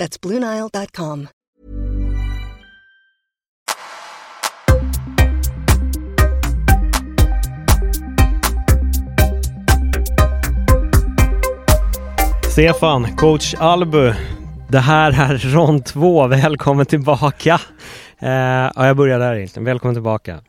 [0.00, 1.28] That's BlueNile.com.
[12.50, 14.14] Stefan, coach Albu.
[14.68, 17.60] Det här är rond två, Välkommen tillbaka.
[18.18, 19.64] Eh, ja, jag börjar där egentligen.
[19.64, 20.40] Välkommen tillbaka.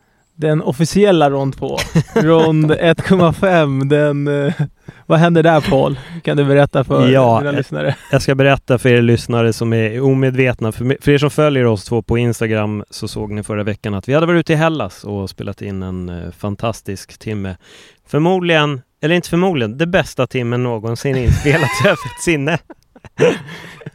[0.42, 1.78] Den officiella rond 2.
[2.16, 3.86] Rond 1,5.
[3.90, 4.28] Den...
[4.28, 4.54] eh,
[5.06, 6.00] vad händer där Paul?
[6.24, 7.96] Kan du berätta för Ja, dina eh, lyssnare?
[8.12, 10.72] Jag ska berätta för er lyssnare som är omedvetna.
[10.72, 14.10] För, för er som följer oss två på Instagram så såg ni förra veckan att
[14.10, 17.56] vi hade varit ute i Hellas och spelat in en eh, fantastisk timme.
[18.08, 22.60] Förmodligen, eller inte förmodligen, det bästa timmen någonsin inspelat i öppet sinne.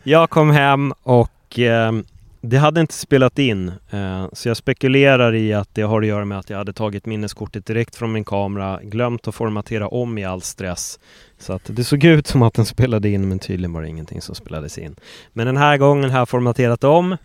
[0.03, 1.93] jag kom hem och eh,
[2.47, 3.73] det hade inte spelat in.
[3.91, 7.07] Eh, så jag spekulerar i att det har att göra med att jag hade tagit
[7.07, 10.99] minneskortet direkt från min kamera, glömt att formatera om i all stress.
[11.39, 14.21] Så att det såg ut som att den spelade in men tydligen var det ingenting
[14.23, 14.97] som spelades in.
[15.33, 17.17] Men den här gången har jag formaterat om.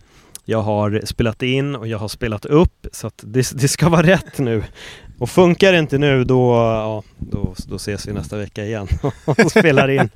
[0.44, 4.06] Jag har spelat in och jag har spelat upp så att det, det ska vara
[4.06, 4.62] rätt nu.
[5.18, 8.88] Och funkar det inte nu då, ja, då, då ses vi nästa vecka igen
[9.24, 10.10] och spelar in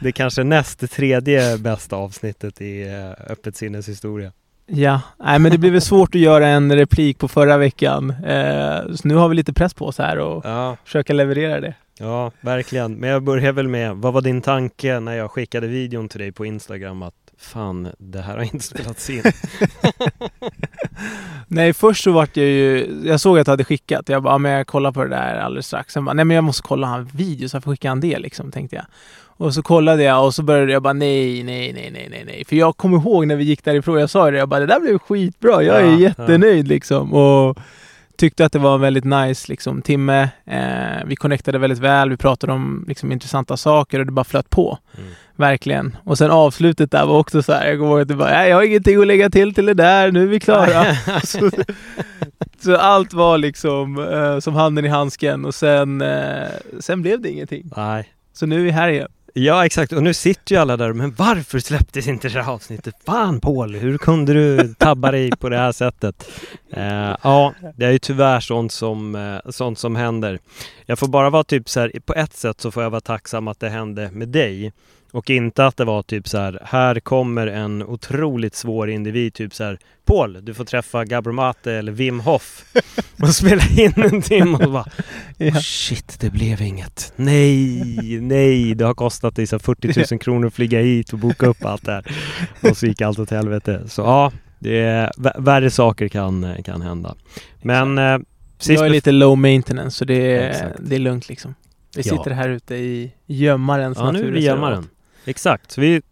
[0.00, 4.32] det kanske näst tredje bästa avsnittet i eh, Öppet sinnes historia.
[4.72, 8.10] Ja, nej men det blir väl svårt att göra en replik på förra veckan.
[8.10, 11.74] Eh, så nu har vi lite press på oss här och Ja, försöka leverera det.
[11.98, 12.94] ja, verkligen.
[12.94, 16.32] Men jag börjar väl med, vad var din tanke när jag skickade videon till dig
[16.32, 19.22] på Instagram att fan, det här har inte spelats in?
[21.46, 23.00] Nej, först så vart jag ju...
[23.04, 24.08] Jag såg att du hade skickat.
[24.08, 25.92] Jag bara, ja, men jag kollar på det där alldeles strax.
[25.92, 28.18] Sen bara, nej men jag måste kolla han video så jag får skicka han det
[28.18, 28.84] liksom, tänkte jag.
[29.22, 32.44] Och så kollade jag och så började jag bara nej, nej, nej, nej, nej, nej.
[32.44, 34.80] För jag kommer ihåg när vi gick därifrån, jag sa det, jag bara det där
[34.80, 35.62] blev skitbra.
[35.62, 37.14] Jag är Ja, jättenöjd liksom.
[37.14, 37.58] Och
[38.16, 40.28] tyckte att det var en väldigt nice liksom, timme.
[40.44, 44.50] Eh, vi connectade väldigt väl, vi pratade om liksom, intressanta saker och det bara flöt
[44.50, 44.78] på.
[44.98, 45.10] Mm.
[45.40, 45.96] Verkligen.
[46.04, 48.48] Och sen avslutet där var också så här, jag kommer ihåg att det bara, "Nej,
[48.50, 50.84] jag har ingenting att lägga till till det där, nu är vi klara.
[51.24, 51.50] så,
[52.64, 56.48] så allt var liksom eh, som handen i handsken och sen, eh,
[56.80, 57.70] sen blev det ingenting.
[57.76, 58.08] Nej.
[58.32, 59.08] Så nu är vi här igen.
[59.34, 62.94] Ja exakt, och nu sitter ju alla där, men varför släpptes inte det här avsnittet?
[63.06, 66.30] Fan Paul, hur kunde du tabba dig på det här sättet?
[66.72, 70.38] Eh, ja, det är ju tyvärr sånt som, eh, sånt som händer.
[70.86, 73.48] Jag får bara vara typ så här, på ett sätt så får jag vara tacksam
[73.48, 74.72] att det hände med dig.
[75.12, 79.54] Och inte att det var typ så här, här kommer en otroligt svår individ, typ
[79.54, 82.64] så här, Paul, du får träffa Gabor Mate eller Wim Hof
[83.22, 84.86] och spela in en timme och bara
[85.36, 85.46] Ja.
[85.46, 87.12] Oh shit, det blev inget.
[87.16, 91.18] Nej, nej, det har kostat dig så här 40 000 kronor att flyga hit och
[91.18, 92.04] boka upp allt det här.
[92.70, 93.82] Och så gick allt åt helvete.
[93.88, 97.14] Så ja, det är, vä- värre saker kan, kan hända.
[97.62, 98.18] Men eh,
[98.68, 101.54] jag är lite low maintenance så det är, det är lugnt liksom.
[101.96, 102.16] Vi Ja.
[102.16, 104.44] sitter här ute i gömmarens Ja, nu är vi naturreservat.
[104.56, 104.88] gömmaren.
[105.24, 106.02] Exakt, vi...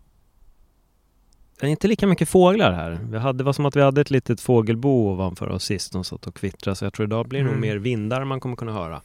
[1.60, 2.98] Det är inte lika mycket fåglar här.
[3.10, 6.04] Vi hade, det var som att vi hade ett litet fågelbo ovanför oss sist som
[6.04, 6.76] satt och kvittrade.
[6.76, 7.60] Så jag tror idag blir det nog Mm.
[7.68, 9.02] mer vindar man kommer kunna höra.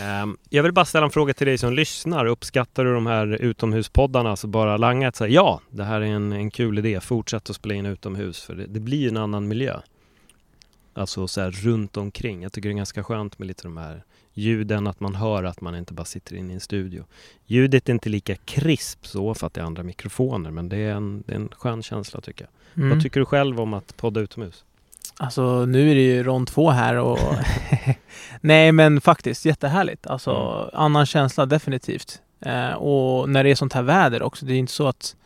[0.00, 2.26] Ehm, jag vill bara ställa en fråga till dig som lyssnar.
[2.26, 4.36] Uppskattar du de här utomhuspoddarna?
[4.36, 7.00] Så bara langa ett så här, ja, det här är en, en kul idé.
[7.00, 8.42] Fortsätt att spela in utomhus.
[8.42, 9.80] För det, det blir en annan miljö.
[10.94, 12.42] Alltså så här runt omkring.
[12.42, 14.02] Jag tycker det är ganska skönt med lite de här
[14.34, 17.04] ljuden, att man hör att man inte bara sitter inne i en studio.
[17.46, 20.94] Ljudet är inte lika krisp så för att det är andra mikrofoner men det är
[20.94, 22.44] en, det är en skön känsla tycker
[22.74, 22.82] jag.
[22.84, 22.90] Mm.
[22.96, 24.64] Vad tycker du själv om att podda utomhus?
[25.16, 27.18] Alltså nu är det ju rond två här och
[28.40, 30.06] Nej men faktiskt jättehärligt.
[30.06, 30.84] Alltså Mm.
[30.84, 32.20] annan känsla definitivt.
[32.40, 34.46] Eh, och när det är sånt här väder också.
[34.46, 35.16] Det är inte så att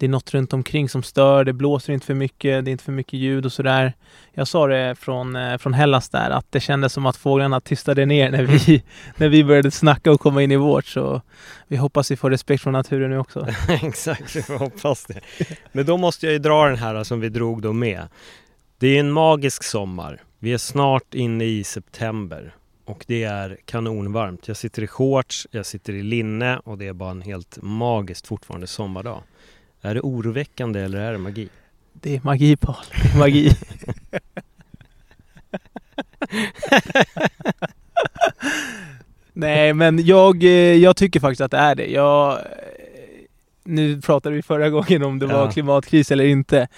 [0.00, 1.44] det är något runt omkring som stör.
[1.44, 2.64] Det blåser inte för mycket.
[2.64, 3.92] Det är inte för mycket ljud och sådär.
[4.32, 8.06] Jag sa det från, eh, från Hellas där att det kändes som att fåglarna tystade
[8.06, 8.82] ner när vi,
[9.16, 10.86] när vi började snacka och komma in i vårt.
[10.86, 11.22] Så
[11.68, 13.46] vi hoppas vi får respekt från naturen nu också.
[13.68, 15.20] Exakt, vi hoppas det.
[15.72, 18.08] Men då måste jag ju dra den här som vi drog då med.
[18.78, 20.22] Det är en magisk sommar.
[20.38, 22.54] Vi är snart inne i september
[22.84, 24.48] och det är kanonvarmt.
[24.48, 28.26] Jag sitter i shorts, jag sitter i linne och det är bara en helt magiskt
[28.26, 29.22] fortfarande sommardag.
[29.82, 31.48] Är det oroväckande eller är det magi?
[31.92, 32.76] Det är magi Paul.
[33.02, 33.56] Det är magi.
[39.32, 41.86] Nej men jag, eh, jag tycker faktiskt att det är det.
[41.86, 42.38] Jag, eh,
[43.64, 45.50] nu pratade vi förra gången om det var Ja.
[45.50, 46.68] klimatkris eller inte.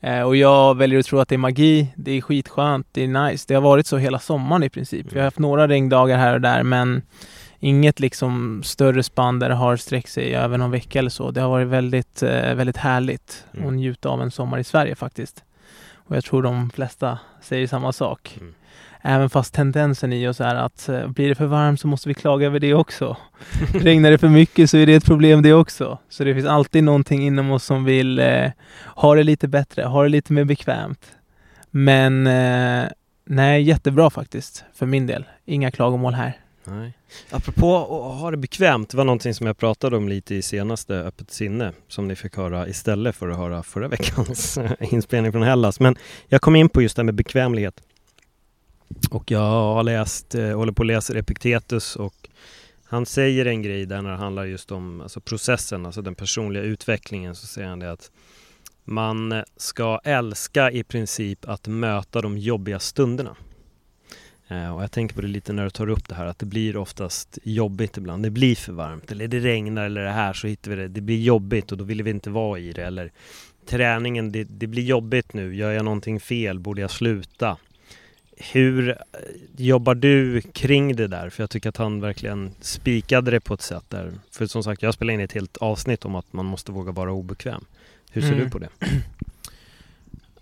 [0.00, 1.86] Eh, och jag väljer att tro att det är magi.
[1.96, 3.44] Det är skitskönt, det är nice.
[3.48, 5.06] Det har varit så hela sommaren i princip.
[5.12, 7.02] Vi har haft några regndagar här och där men
[7.60, 11.30] inget liksom större spann där det har sträckt sig över någon vecka eller så.
[11.30, 13.68] Det har varit väldigt, eh, väldigt härligt Mm.
[13.68, 15.44] att njuta av en sommar i Sverige faktiskt.
[15.94, 18.36] Och jag tror de flesta säger samma sak.
[18.40, 18.54] Mm.
[19.02, 22.14] Även fast tendensen i oss är att eh, blir det för varmt så måste vi
[22.14, 23.16] klaga över det också.
[23.74, 25.98] Regnar det för mycket så är det ett problem det också.
[26.08, 28.50] Så det finns alltid någonting inom oss som vill eh,
[28.86, 31.12] ha det lite bättre, ha det lite mer bekvämt.
[31.70, 32.88] Men eh,
[33.24, 35.24] nej, jättebra faktiskt för min del.
[35.44, 36.36] Inga klagomål här.
[36.64, 36.92] Nej.
[37.30, 40.94] Apropå att ha det bekvämt, det var någonting som jag pratade om lite i senaste
[40.94, 45.80] Öppet sinne som ni fick höra istället för att höra förra veckans inspelning från Hellas.
[45.80, 45.96] Men
[46.28, 47.82] jag kom in på just det här med bekvämlighet.
[49.10, 52.28] Och jag har läst, eh, håller på att läsa Epiktetus och
[52.84, 56.62] han säger en grej där när det handlar just om alltså processen, alltså den personliga
[56.62, 58.10] utvecklingen, så säger han det att
[58.84, 63.36] man ska älska i princip att möta de jobbiga stunderna.
[64.50, 66.46] Eh, Och jag tänker på det lite när du tar upp det här att det
[66.46, 68.22] blir oftast jobbigt ibland.
[68.22, 70.88] Det blir för varmt eller det regnar eller det här så hittar vi det.
[70.88, 72.82] Det blir jobbigt och då vill vi inte vara i det.
[72.84, 73.12] Eller
[73.66, 75.56] träningen, det, det blir jobbigt nu.
[75.56, 76.58] Gör jag någonting fel?
[76.58, 77.56] Borde jag sluta?
[78.52, 78.96] Hur eh,
[79.56, 81.30] jobbar du kring det där?
[81.30, 84.12] För jag tycker att han verkligen spikade det på ett sätt där.
[84.30, 87.12] För som sagt, jag spelade in ett helt avsnitt om att man måste våga vara
[87.12, 87.64] obekväm.
[88.12, 88.44] Hur ser Mm.
[88.44, 88.68] du på det?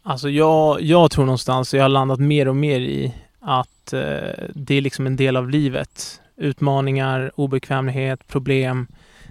[0.03, 4.75] Alltså jag, jag tror någonstans, jag har landat mer och mer i att eh, det
[4.75, 6.21] är liksom en del av livet.
[6.37, 8.87] Utmaningar, obekvämlighet, problem.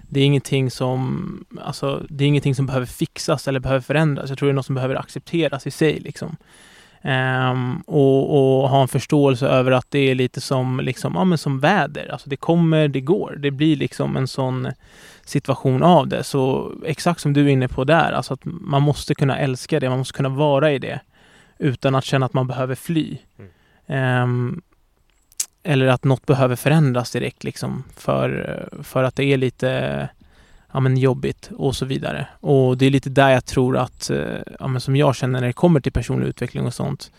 [0.08, 4.28] Det är ingenting som, alltså, det är ingenting som behöver fixas eller behöver förändras.
[4.28, 6.00] Jag tror det är något som behöver accepteras i sig.
[6.00, 6.36] Liksom.
[7.02, 11.38] Um, och, och ha en förståelse över att det är lite som, liksom, ja, men
[11.38, 12.12] som väder.
[12.12, 13.36] Alltså det kommer, det går.
[13.38, 14.68] Det blir liksom en sån
[15.24, 16.24] situation av det.
[16.24, 19.88] Så exakt som du är inne på där, alltså att man måste kunna älska det,
[19.88, 21.00] man måste kunna vara i det
[21.58, 23.18] utan att känna att man behöver fly.
[23.38, 23.50] Mm.
[23.88, 24.62] Um,
[25.62, 30.08] eller att något behöver förändras direkt liksom för, för att det är lite
[30.72, 32.26] ja, men jobbigt och så vidare.
[32.40, 35.46] Och det är lite där jag tror att, eh, ja, men som jag känner när
[35.46, 37.12] det kommer till personlig utveckling och sånt,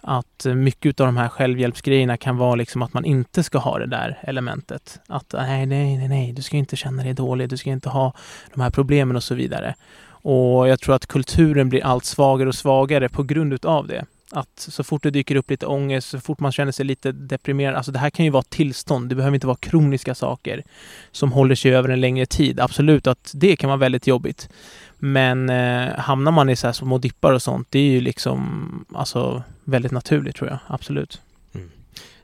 [0.00, 3.86] att mycket av de här självhjälpsgrejerna kan vara liksom att man inte ska ha det
[3.86, 5.00] där elementet.
[5.06, 8.12] Att nej, nej, nej, nej, du ska inte känna dig dålig, du ska inte ha
[8.54, 9.74] de här problemen och så vidare.
[10.06, 14.04] Och jag tror att kulturen blir allt svagare och svagare på grund utav det.
[14.30, 17.74] Att så fort det dyker upp lite ångest, så fort man känner sig lite deprimerad,
[17.74, 20.62] alltså det här kan ju vara tillstånd, det behöver inte vara kroniska saker
[21.12, 22.60] som håller sig över en längre tid.
[22.60, 24.48] Absolut att det kan vara väldigt jobbigt.
[24.98, 28.84] Men eh, hamnar man i så här små dippar och sånt, det är ju liksom
[28.94, 30.58] alltså väldigt naturligt tror jag.
[30.66, 31.20] Absolut.
[31.54, 31.70] Mm.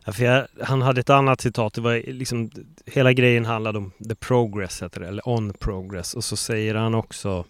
[0.05, 2.50] Ja, för jag, han hade ett annat citat, det var liksom
[2.87, 6.94] hela grejen handlade om the progress heter det, eller on progress och så säger han
[6.94, 7.44] också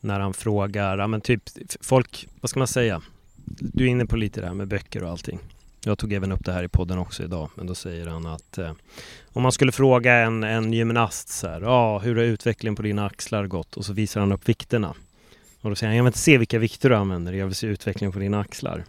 [0.00, 1.42] när han frågar, ja men typ
[1.80, 3.02] folk, vad ska man säga?
[3.58, 5.38] Du är inne på lite det här med böcker och allting.
[5.84, 8.58] Jag tog även upp det här i podden också idag, men då säger han att
[8.58, 8.72] eh,
[9.32, 13.06] om man skulle fråga en, en gymnast så här, ja hur har utvecklingen på dina
[13.06, 13.76] axlar gått?
[13.76, 14.94] Och så visar han upp vikterna.
[15.60, 17.66] Och då säger han, jag vill inte se vilka vikter du använder, jag vill se
[17.66, 18.84] utvecklingen på dina axlar.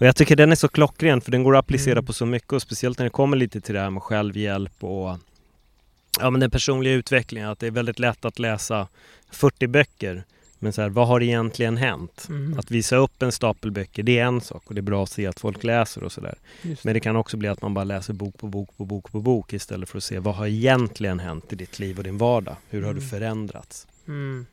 [0.00, 2.04] Och jag tycker den är så klockren för den går att applicera Mm.
[2.04, 5.18] på så mycket och speciellt när det kommer lite till det här med självhjälp och
[6.20, 7.48] ja, men den personliga utvecklingen.
[7.48, 8.88] Att det är väldigt lätt att läsa
[9.30, 10.24] 40 böcker
[10.62, 12.26] men så här, vad har egentligen hänt?
[12.28, 12.58] Mm.
[12.58, 15.10] Att visa upp en stapel böcker, det är en sak och det är bra att
[15.10, 16.34] se att folk läser och sådär.
[16.82, 19.20] Men det kan också bli att man bara läser bok på bok på bok på
[19.20, 22.56] bok istället för att se vad har egentligen hänt i ditt liv och din vardag?
[22.70, 23.10] Hur har du Mm.
[23.10, 23.86] förändrats?
[24.08, 24.46] Mm.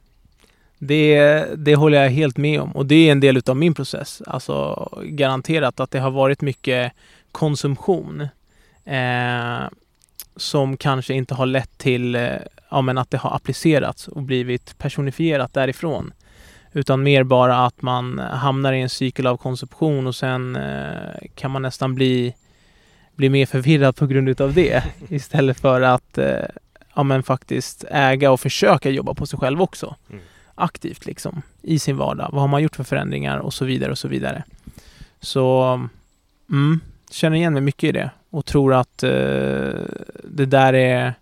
[0.77, 4.21] Det, det håller jag helt med om och det är en del utav min process.
[4.27, 6.91] Alltså garanterat att det har varit mycket
[7.31, 8.21] konsumtion
[8.85, 9.69] eh,
[10.35, 12.29] som kanske inte har lett till eh,
[12.71, 16.13] ja, men att det har applicerats och blivit personifierat därifrån.
[16.73, 21.51] Utan mer bara att man hamnar i en cykel av konsumtion och sen eh, kan
[21.51, 22.35] man nästan bli,
[23.15, 26.45] bli mer förvirrad på grund utav det istället för att eh,
[26.95, 29.95] ja, men faktiskt äga och försöka jobba på sig själv också.
[30.09, 30.21] Mm.
[30.55, 32.29] Aktivt liksom i sin vardag.
[32.31, 34.43] Vad har man gjort för förändringar och så vidare och så vidare.
[35.19, 35.73] Så
[36.49, 36.79] mm,
[37.11, 39.09] känner igen mig mycket i det och tror att eh,
[40.23, 41.13] det där är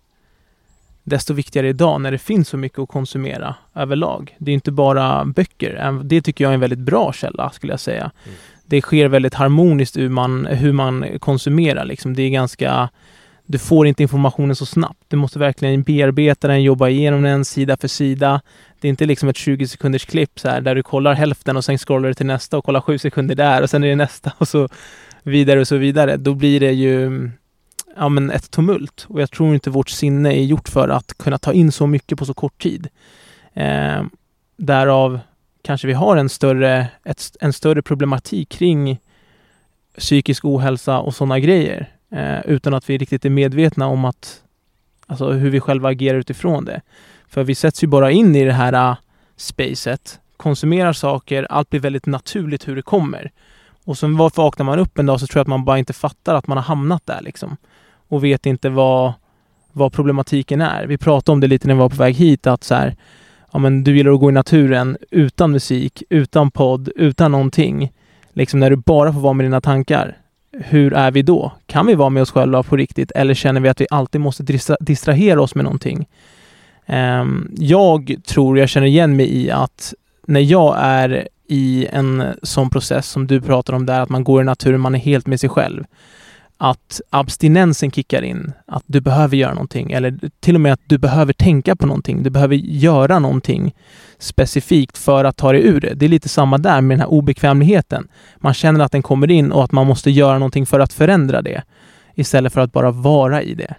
[1.08, 4.36] desto viktigare idag när det finns så mycket att konsumera överlag.
[4.38, 6.00] Det är inte bara böcker.
[6.04, 8.10] Det tycker jag är en väldigt bra källa skulle jag säga.
[8.24, 8.36] Mm.
[8.66, 11.84] Det sker väldigt harmoniskt hur man, hur man konsumerar.
[11.84, 12.14] Liksom.
[12.14, 12.88] Det är ganska
[13.50, 15.04] du får inte informationen så snabbt.
[15.08, 18.40] Du måste verkligen bearbeta den, jobba igenom den sida för sida.
[18.80, 21.64] Det är inte liksom ett 20 sekunders klipp så här, där du kollar hälften och
[21.64, 24.32] sen scrollar du till nästa och kollar sju sekunder där och sen är det nästa
[24.38, 24.68] och så
[25.22, 26.16] vidare och så vidare.
[26.16, 27.30] Då blir det ju
[27.98, 31.38] ja, men ett tumult och jag tror inte vårt sinne är gjort för att kunna
[31.38, 32.88] ta in så mycket på så kort tid.
[33.54, 34.02] Eh,
[34.56, 35.20] därav
[35.62, 38.98] kanske vi har en större, ett, en större problematik kring
[39.98, 41.88] psykisk ohälsa och sådana grejer.
[42.10, 44.42] Eh, utan att vi riktigt är medvetna om att,
[45.06, 46.80] alltså hur vi själva agerar utifrån det.
[47.28, 48.96] För vi sätts ju bara in i det här uh,
[49.36, 53.30] spacet, konsumerar saker, allt blir väldigt naturligt hur det kommer.
[53.84, 56.34] Och sen vaknar man upp en dag så tror jag att man bara inte fattar
[56.34, 57.56] att man har hamnat där liksom.
[58.08, 59.12] Och vet inte vad,
[59.72, 60.86] vad problematiken är.
[60.86, 62.96] Vi pratade om det lite när vi var på väg hit att så här,
[63.52, 67.92] ja men du gillar att gå i naturen utan musik, utan podd, utan någonting.
[68.32, 70.16] Liksom när du bara får vara med dina tankar.
[70.52, 71.52] Hur är vi då?
[71.66, 74.42] Kan vi vara med oss själva på riktigt eller känner vi att vi alltid måste
[74.42, 76.08] distra distrahera oss med någonting?
[76.86, 79.94] Um, jag tror jag känner igen mig i att
[80.26, 84.42] när jag är i en sån process som du pratar om där, att man går
[84.42, 85.84] i naturen, man är helt med sig själv.
[86.60, 90.98] Att abstinensen kickar in, att du behöver göra någonting eller till och med att du
[90.98, 92.22] behöver tänka på någonting.
[92.22, 93.74] Du behöver göra någonting
[94.18, 95.94] specifikt för att ta dig ur det.
[95.94, 98.08] Det är lite samma där med den här obekvämligheten.
[98.36, 101.42] Man känner att den kommer in och att man måste göra någonting för att förändra
[101.42, 101.62] det
[102.14, 103.74] istället för att bara vara i det.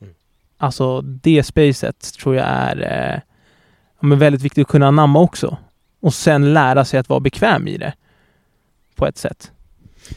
[0.00, 0.14] Mm.
[0.58, 3.22] Alltså det spacet tror jag är
[4.02, 5.56] eh, väldigt viktigt att kunna anamma också
[6.00, 7.92] och sen lära sig att vara bekväm i det
[8.94, 9.52] på ett sätt.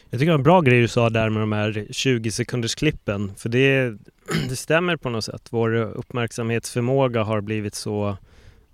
[0.10, 2.75] Jag tycker det var en bra grej du sa där med de här 20 sekunders
[2.75, 3.31] klippen.
[3.38, 3.98] För det,
[4.50, 5.48] det stämmer på något sätt.
[5.50, 8.17] Vår uppmärksamhetsförmåga har blivit så,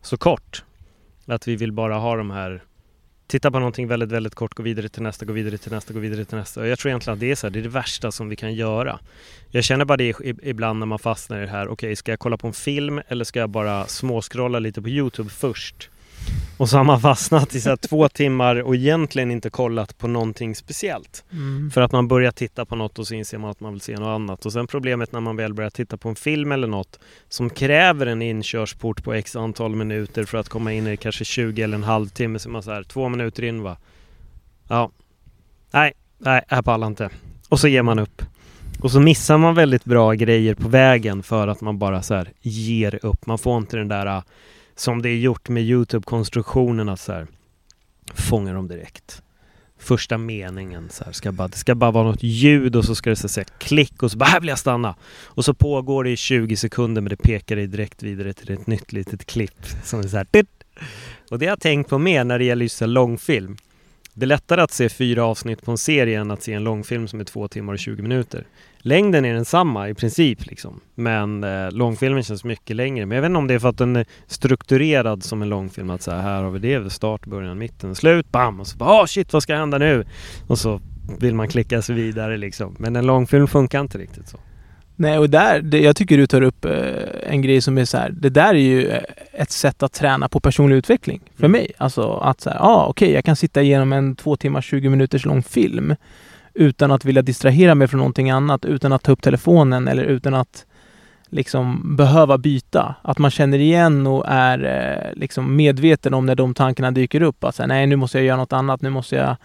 [0.02, 0.64] så kort.
[1.26, 2.64] Att vi vill bara ha de här
[3.28, 6.00] Titta på någonting väldigt, väldigt kort, gå vidare till nästa, gå vidare till nästa, gå
[6.00, 6.62] vidare till nästa.
[6.62, 8.36] Och jag tror egentligen att det är så här, det är det värsta som vi
[8.36, 9.00] kan göra.
[9.50, 11.66] Jag känner bara det ibland när man fastnar i det här.
[11.66, 14.90] Okej, okay, ska jag kolla på en film eller ska jag bara småskrolla lite på
[14.90, 15.90] Youtube först?
[16.58, 20.56] Och så har man fastnat i så två timmar och egentligen inte kollat på någonting
[20.56, 21.24] speciellt.
[21.32, 21.72] Mm.
[21.72, 23.98] För att man börjar titta på något och så inser man att man vill se
[23.98, 24.46] något annat.
[24.46, 28.06] Och sen problemet när man väl börjar titta på en film eller något som kräver
[28.06, 31.84] en inkörsport på x antal minuter för att komma in i kanske 20 eller en
[31.84, 32.40] halvtimme.
[32.40, 33.78] Så man så här, två minuter in va.
[34.68, 34.92] Ja.
[35.72, 37.10] Nej, nej, jag pallar inte.
[37.50, 38.22] Och så ger man upp.
[38.80, 42.32] Och så missar man väldigt bra grejer på vägen för att man bara så här
[42.42, 43.26] ger upp.
[43.26, 44.24] Man får inte den där
[44.80, 47.28] som det är gjort med YouTube-konstruktionerna så här,
[48.14, 49.22] fånga dem direkt.
[49.80, 53.10] Första meningen så här, ska bara, det ska bara vara något ljud och så ska
[53.10, 54.96] det säga klick och så bara här vill jag stanna.
[55.26, 58.68] Och så pågår det i 20 sekunder men det pekar dig direkt vidare till ett
[58.68, 60.28] nytt litet klipp som är så här,
[61.32, 63.58] Och det har jag tänkt på mer när det gäller just långfilm.
[64.18, 67.08] Det är lättare att se fyra avsnitt på en serie än att se en långfilm
[67.08, 68.48] som är två timmar och 20 minuter.
[68.78, 70.80] Längden är densamma i princip liksom.
[70.96, 73.06] Men eh, långfilmen känns mycket längre.
[73.06, 75.90] Men jag vet inte om det är för att den är strukturerad som en långfilm.
[75.90, 78.60] Att så här, här har vi det, start, början, mitten, slut, bam!
[78.60, 80.06] Och så bara, oh, shit vad ska hända nu?
[80.48, 80.82] Och så
[81.20, 82.76] vill man klicka sig vidare liksom.
[82.80, 84.38] Men en långfilm funkar inte riktigt så.
[85.00, 86.72] Nej, och där, det, jag tycker du tar upp eh,
[87.24, 89.01] en grej som är så här, det där är ju eh,
[89.34, 91.51] ett sätt att träna på personlig utveckling för mm.
[91.51, 91.72] mig.
[91.77, 94.89] Alltså att säga, ja ah, okej, okay, jag kan sitta igenom en två timmar, 20
[94.89, 95.96] minuters lång film
[96.54, 100.34] utan att vilja distrahera mig från någonting annat, utan att ta upp telefonen eller utan
[100.34, 100.66] att
[101.30, 102.96] liksom behöva byta.
[103.01, 107.44] Att man känner igen och är eh, liksom medveten om när de tankarna dyker upp.
[107.44, 109.36] Att säga, nej, nu måste jag göra något annat, nu måste jag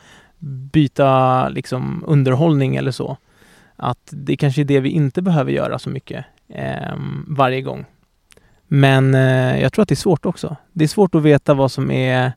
[0.72, 3.16] byta liksom underhållning eller så.
[3.76, 6.94] Att det kanske är det vi inte behöver göra så mycket eh,
[7.26, 7.84] varje gång.
[8.66, 10.56] Men eh, jag tror att det är svårt också.
[10.72, 12.32] Det är svårt att veta vad som är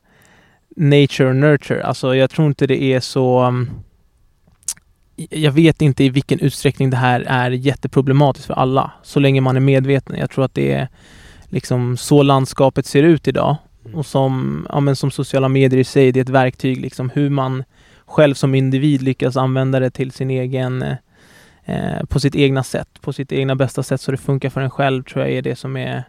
[0.75, 1.83] nature och nurture.
[1.83, 3.69] Alltså jag tror inte det är så um,
[5.15, 9.55] jag vet inte i vilken utsträckning det här är jätteproblematiskt för alla, så länge man
[9.55, 10.17] är medveten.
[10.17, 10.87] Jag tror att det är
[11.45, 13.55] liksom så landskapet ser ut idag.
[13.85, 13.97] Mm.
[13.97, 17.29] Och som, ja, men som sociala medier i sig, det är ett verktyg liksom hur
[17.29, 17.63] man
[18.05, 20.95] själv som individ lyckas använda det till sin egen
[21.65, 24.69] eh, på sitt egna sätt, på sitt egna bästa sätt så det funkar för en
[24.69, 26.03] själv tror jag är det som är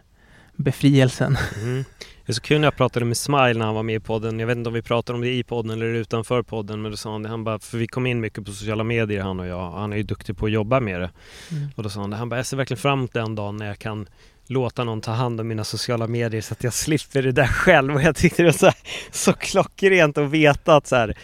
[0.55, 1.37] befrielsen.
[1.61, 1.85] Mm.
[2.25, 4.39] Det är så kul när jag pratade med Smile när han var med i podden.
[4.39, 6.81] Jag vet inte om vi pratade om det i podden eller utanför podden.
[6.81, 9.21] Men då sa han det, han bara, för vi kom in mycket på sociala medier
[9.21, 9.71] han och jag.
[9.71, 11.09] Han är ju duktig på att jobba med det.
[11.51, 11.69] Mm.
[11.75, 13.67] Och då sa han det, han bara, jag ser verkligen fram emot den dagen när
[13.67, 14.07] jag kan
[14.47, 17.95] låta någon ta hand om mina sociala medier så att jag slipper det där själv.
[17.95, 18.75] Och jag tyckte det var så, här,
[19.11, 21.17] så klockrent att veta att så här,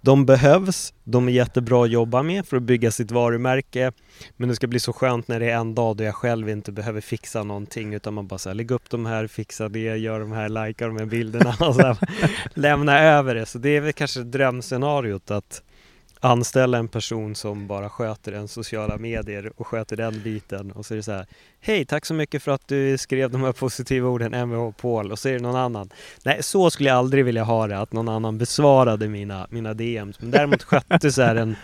[0.00, 3.92] de behövs, de är jättebra att jobba med för att bygga sitt varumärke.
[4.36, 6.72] Men det ska bli så skönt när det är en dag då jag själv inte
[6.72, 10.32] behöver fixa någonting utan man bara säger lägg upp de här, fixa det, gör de
[10.32, 11.96] här, likea de här bilderna och så här,
[12.54, 13.46] lämna över det.
[13.46, 15.62] Så det är väl kanske drömscenariot att
[16.20, 20.94] anställa en person som bara sköter en sociala medier och sköter den biten och så
[20.94, 21.26] är det så här
[21.60, 25.18] Hej, tack så mycket för att du skrev de här positiva orden Mvh Paul och
[25.18, 25.90] så är det någon annan.
[26.24, 30.20] Nej, så skulle jag aldrig vilja ha det, att någon annan besvarade mina, mina DMs.
[30.20, 31.56] Men däremot skötte så här en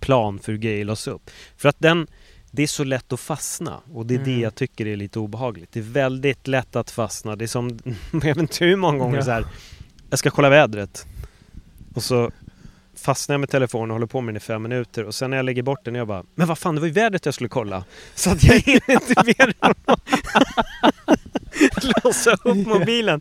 [0.00, 1.30] plan för hur grejer lades upp.
[1.56, 2.06] För att den,
[2.50, 4.40] det är så lätt att fastna och det är det Mm.
[4.42, 5.72] jag tycker är lite obehagligt.
[5.72, 7.36] Det är väldigt lätt att fastna.
[7.36, 7.78] Det är som,
[8.12, 9.24] jag vet inte hur många gånger Ja.
[9.24, 9.44] så här,
[10.10, 11.06] jag ska kolla vädret
[11.94, 12.30] och så
[13.02, 15.36] fastnar jag med telefonen och håller på med den i fem minuter och sen när
[15.36, 17.48] jag lägger bort den jag bara Men vad fan det var ju vädret jag skulle
[17.48, 17.84] kolla!
[18.14, 19.54] Så att jag hinner inte mer
[22.04, 23.20] låsa upp mobilen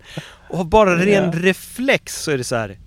[0.49, 1.39] och bara ren Ja.
[1.39, 2.79] reflex så är det så här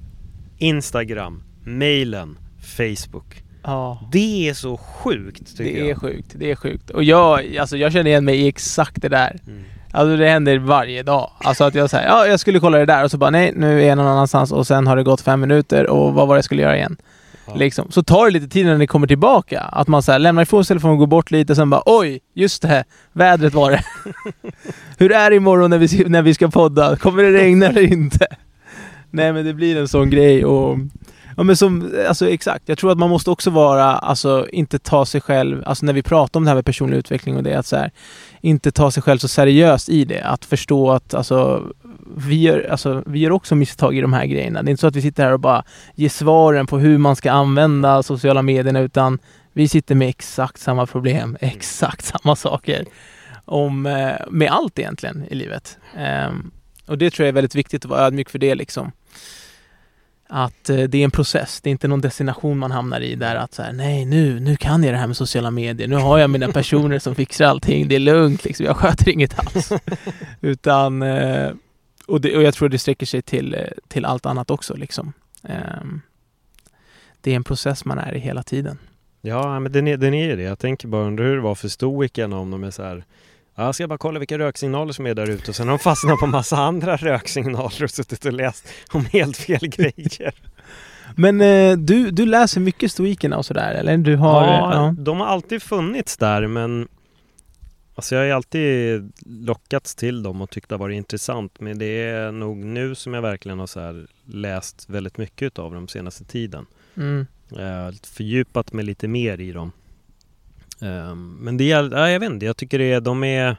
[0.58, 2.38] Instagram, mailen,
[2.76, 4.08] Facebook Ja.
[4.12, 6.90] Det är så sjukt tycker Det jag är sjukt, det är sjukt.
[6.90, 9.40] Och jag, alltså jag känner igen mig i exakt det där.
[9.46, 9.64] Mm.
[9.94, 11.30] Alltså det händer varje dag.
[11.38, 13.82] Alltså att jag säger ja jag skulle kolla det där och så bara nej nu
[13.82, 16.38] är jag någon annanstans och sen har det gått fem minuter och vad var det
[16.38, 16.96] jag skulle göra igen?
[17.46, 17.54] Ja.
[17.54, 17.90] Liksom.
[17.90, 19.60] Så tar det lite tid när ni kommer tillbaka.
[19.60, 22.20] Att man så här, lämnar ifrån sig telefonen, går bort lite och sen bara oj,
[22.34, 23.84] just det, vädret var det.
[24.98, 26.96] Hur är det imorgon när vi, när vi ska podda?
[26.96, 28.26] Kommer det regna eller inte?
[29.10, 30.78] Nej men det blir en sån grej och
[31.36, 32.68] Ja men som, alltså exakt.
[32.68, 36.02] Jag tror att man måste också vara, alltså inte ta sig själv, alltså när vi
[36.02, 37.90] pratar om det här med personlig utveckling och det, att så här,
[38.44, 40.20] inte ta sig själv så seriöst i det.
[40.20, 41.66] Att förstå att alltså,
[42.16, 44.62] vi gör, alltså, vi gör också misstag i de här grejerna.
[44.62, 47.16] Det är inte så att vi sitter här och bara ger svaren på hur man
[47.16, 49.18] ska använda sociala medierna utan
[49.52, 52.84] vi sitter med exakt samma problem, exakt samma saker.
[53.44, 55.78] Om, eh, med allt egentligen i livet.
[55.96, 56.50] Ehm,
[56.86, 58.92] och det tror jag är väldigt viktigt att vara ödmjuk för det liksom.
[60.28, 63.36] Att eh, det är en process, det är inte någon destination man hamnar i där
[63.36, 66.18] att så här, nej nu, nu kan jag det här med sociala medier, nu har
[66.18, 69.72] jag mina personer som fixar allting, det är lugnt liksom, jag sköter inget alls.
[70.40, 71.52] Utan, eh,
[72.06, 75.12] och, det, och jag tror det sträcker sig till, eh, till allt annat också liksom.
[75.42, 76.00] Ehm,
[77.20, 78.78] det är en process man är i hela tiden.
[79.20, 80.42] Ja, men den är, den är det.
[80.42, 83.04] Jag tänker bara undra hur det var för stoikerna om de är så här
[83.54, 86.20] jag ska bara kolla vilka röksignaler som är där ute och sen har de fastnat
[86.20, 90.34] på massa andra röksignaler och suttit och läst om helt fel grejer.
[91.16, 93.96] Men eh, du, du läser mycket stoikerna och sådär eller?
[93.96, 94.94] Du har, ja, ja.
[94.98, 96.88] de har alltid funnits där men
[97.96, 101.78] Alltså jag har ju alltid lockats till dem och tyckt det har varit intressant men
[101.78, 106.24] det är nog nu som jag verkligen har så läst väldigt mycket av dem senaste
[106.24, 106.66] tiden.
[106.96, 107.26] Mm.
[107.50, 109.72] Eh, fördjupat mig lite mer i dem.
[110.84, 113.56] Eh, men det är, ja, jag vet inte, jag tycker det är, de är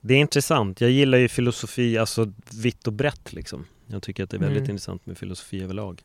[0.00, 0.80] Det är intressant.
[0.80, 3.64] Jag gillar ju filosofi, alltså vitt och brett liksom.
[3.86, 4.70] Jag tycker att det är väldigt Mm.
[4.70, 6.02] intressant med filosofi överlag.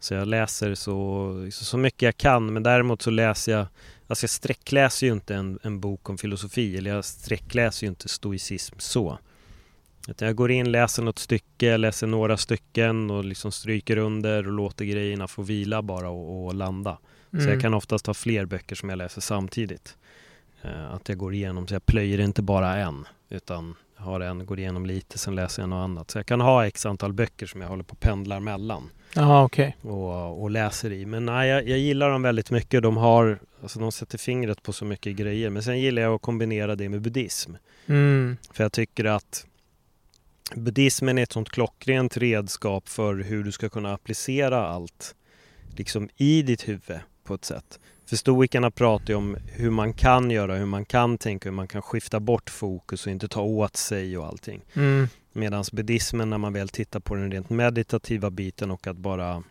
[0.00, 3.66] Så jag läser så, så, så mycket jag kan men däremot så läser jag
[4.06, 8.08] Alltså jag sträckläser ju inte en, en bok om filosofi eller jag sträckläser ju inte
[8.08, 9.18] stoicism så.
[10.08, 14.52] Utan jag går in, läser något stycke, läser några stycken och liksom stryker under och
[14.52, 16.98] låter grejerna få vila bara och, och landa.
[17.30, 17.48] Så Mm.
[17.50, 19.96] jag kan oftast ha fler böcker som jag läser samtidigt.
[20.62, 23.06] Eh, att jag går igenom, så jag plöjer inte bara en.
[23.28, 26.10] Utan har en, går igenom lite, sen läser jag något annat.
[26.10, 29.44] Så jag kan ha x antal böcker som jag håller på och pendlar mellan Ja,
[29.44, 29.76] okej.
[29.82, 31.06] och, och läser i.
[31.06, 32.82] Men nej, jag, jag gillar dem väldigt mycket.
[32.82, 35.50] De har, alltså de sätter fingret på så mycket grejer.
[35.50, 37.52] Men sen gillar jag att kombinera det med buddhism.
[37.86, 38.36] Mm.
[38.52, 39.46] För jag tycker att
[40.54, 45.14] buddhismen är ett sånt klockrent redskap för hur du ska kunna applicera allt
[45.76, 46.98] liksom i ditt huvud
[47.30, 47.80] på ett sätt.
[48.06, 51.68] För stoikerna pratar ju om hur man kan göra, hur man kan tänka, hur man
[51.68, 54.60] kan skifta bort fokus och inte ta åt sig och allting.
[54.74, 55.08] Mm.
[55.32, 59.42] Medan buddhismen när man väl tittar på den rent meditativa biten och att bara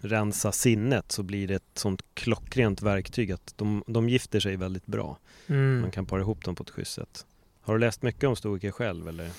[0.00, 4.86] rensa sinnet så blir det ett sånt klockrent verktyg att de, de gifter sig väldigt
[4.86, 5.18] bra.
[5.46, 5.80] Mm.
[5.80, 7.26] Man kan para ihop dem på ett schysst sätt.
[7.60, 9.30] Har du läst mycket om stoiker själv eller?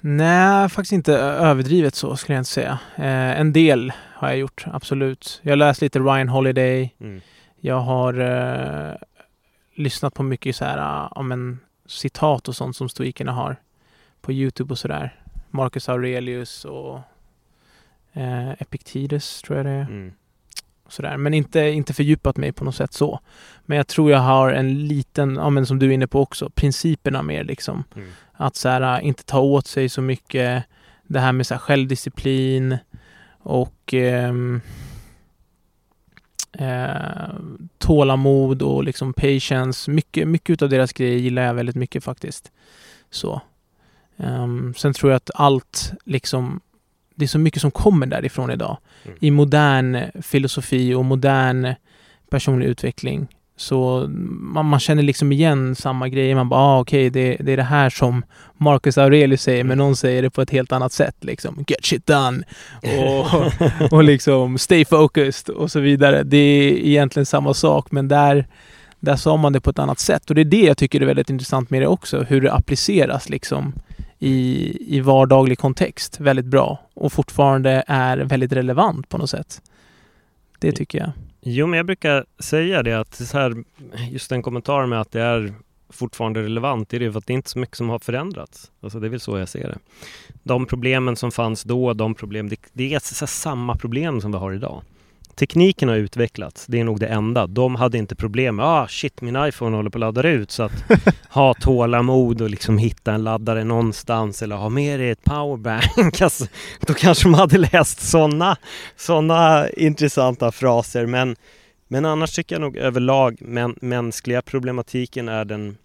[0.00, 2.78] Nej, faktiskt inte överdrivet så skulle jag inte säga.
[2.96, 5.40] Eh, en del har jag gjort, absolut.
[5.42, 6.94] Jag har läst lite Ryan Holiday.
[7.00, 7.20] Mm.
[7.60, 8.94] Jag har eh,
[9.74, 13.56] lyssnat på mycket så här, ah, om en citat och sånt som stoikerna har
[14.20, 15.20] på Youtube och sådär.
[15.50, 17.00] Marcus Aurelius och
[18.12, 19.82] eh, Epictetus tror jag det är.
[19.82, 20.12] Mm.
[20.88, 21.16] Sådär.
[21.16, 23.20] Men inte, inte fördjupat mig på något sätt så.
[23.66, 26.50] Men jag tror jag har en liten, ja men som du är inne på också,
[26.50, 27.84] principerna mer liksom.
[27.96, 28.08] Mm.
[28.32, 30.64] Att så här, inte ta åt sig så mycket.
[31.06, 32.78] Det här med så här, självdisciplin
[33.38, 34.60] och ehm,
[36.52, 37.28] eh,
[37.78, 39.90] tålamod och liksom patience.
[39.90, 42.52] Mycket, mycket av deras grejer gillar jag väldigt mycket faktiskt.
[43.10, 43.40] Så.
[44.16, 46.60] Ehm, sen tror jag att allt liksom
[47.18, 48.76] det är så mycket som kommer därifrån idag.
[49.04, 49.16] Mm.
[49.20, 51.74] I modern filosofi och modern
[52.30, 53.28] personlig utveckling.
[53.56, 54.06] Så
[54.40, 56.34] man, man känner liksom igen samma grejer.
[56.34, 58.22] Man bara, ah, okej, det, det är det här som
[58.56, 61.16] Marcus Aurelius säger, men någon säger det på ett helt annat sätt.
[61.20, 62.42] Liksom, get shit done!
[62.82, 66.22] Och, och liksom, stay focused och så vidare.
[66.22, 68.46] Det är egentligen samma sak, men där,
[69.00, 70.30] där sa man det på ett annat sätt.
[70.30, 73.28] Och det är det jag tycker är väldigt intressant med det också, hur det appliceras
[73.28, 73.72] liksom
[74.18, 79.62] i, i vardaglig kontext väldigt bra och fortfarande är väldigt relevant på något sätt.
[80.58, 81.12] Det tycker jag.
[81.40, 83.64] Jo, men jag brukar säga det att så här,
[84.10, 85.54] just den kommentaren med att det är
[85.90, 88.70] fortfarande relevant, det är det för att det är inte så mycket som har förändrats.
[88.80, 89.78] Alltså det är väl så jag ser det.
[90.42, 94.38] De problemen som fanns då, de problem, det, det är så samma problem som vi
[94.38, 94.82] har idag.
[95.38, 97.46] Tekniken har utvecklats, det är nog det enda.
[97.46, 100.62] De hade inte problem med ah shit min iPhone håller på att ladda ut så
[100.62, 100.72] att
[101.28, 106.20] ha tålamod och liksom hitta en laddare någonstans eller ha med dig ett powerbank.
[106.28, 106.46] Alltså,
[106.80, 108.56] då kanske de hade läst sådana
[108.96, 111.36] såna intressanta fraser men,
[111.88, 115.76] men annars tycker jag nog överlag men, mänskliga problematiken är den,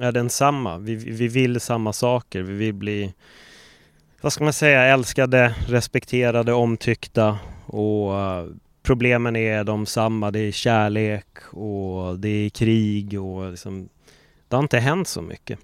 [0.00, 0.78] är densamma.
[0.78, 3.14] Vi, vi vill samma saker, vi vill bli
[4.20, 8.12] vad ska man säga, älskade, respekterade, omtyckta och
[8.88, 10.30] problemen är de samma.
[10.30, 13.88] Det är kärlek och det är krig och liksom,
[14.48, 15.58] det har inte hänt så mycket.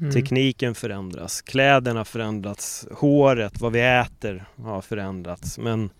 [0.00, 0.12] Mm.
[0.12, 5.58] Tekniken förändras, kläderna förändrats, håret, vad vi äter har förändrats.
[5.58, 5.90] Men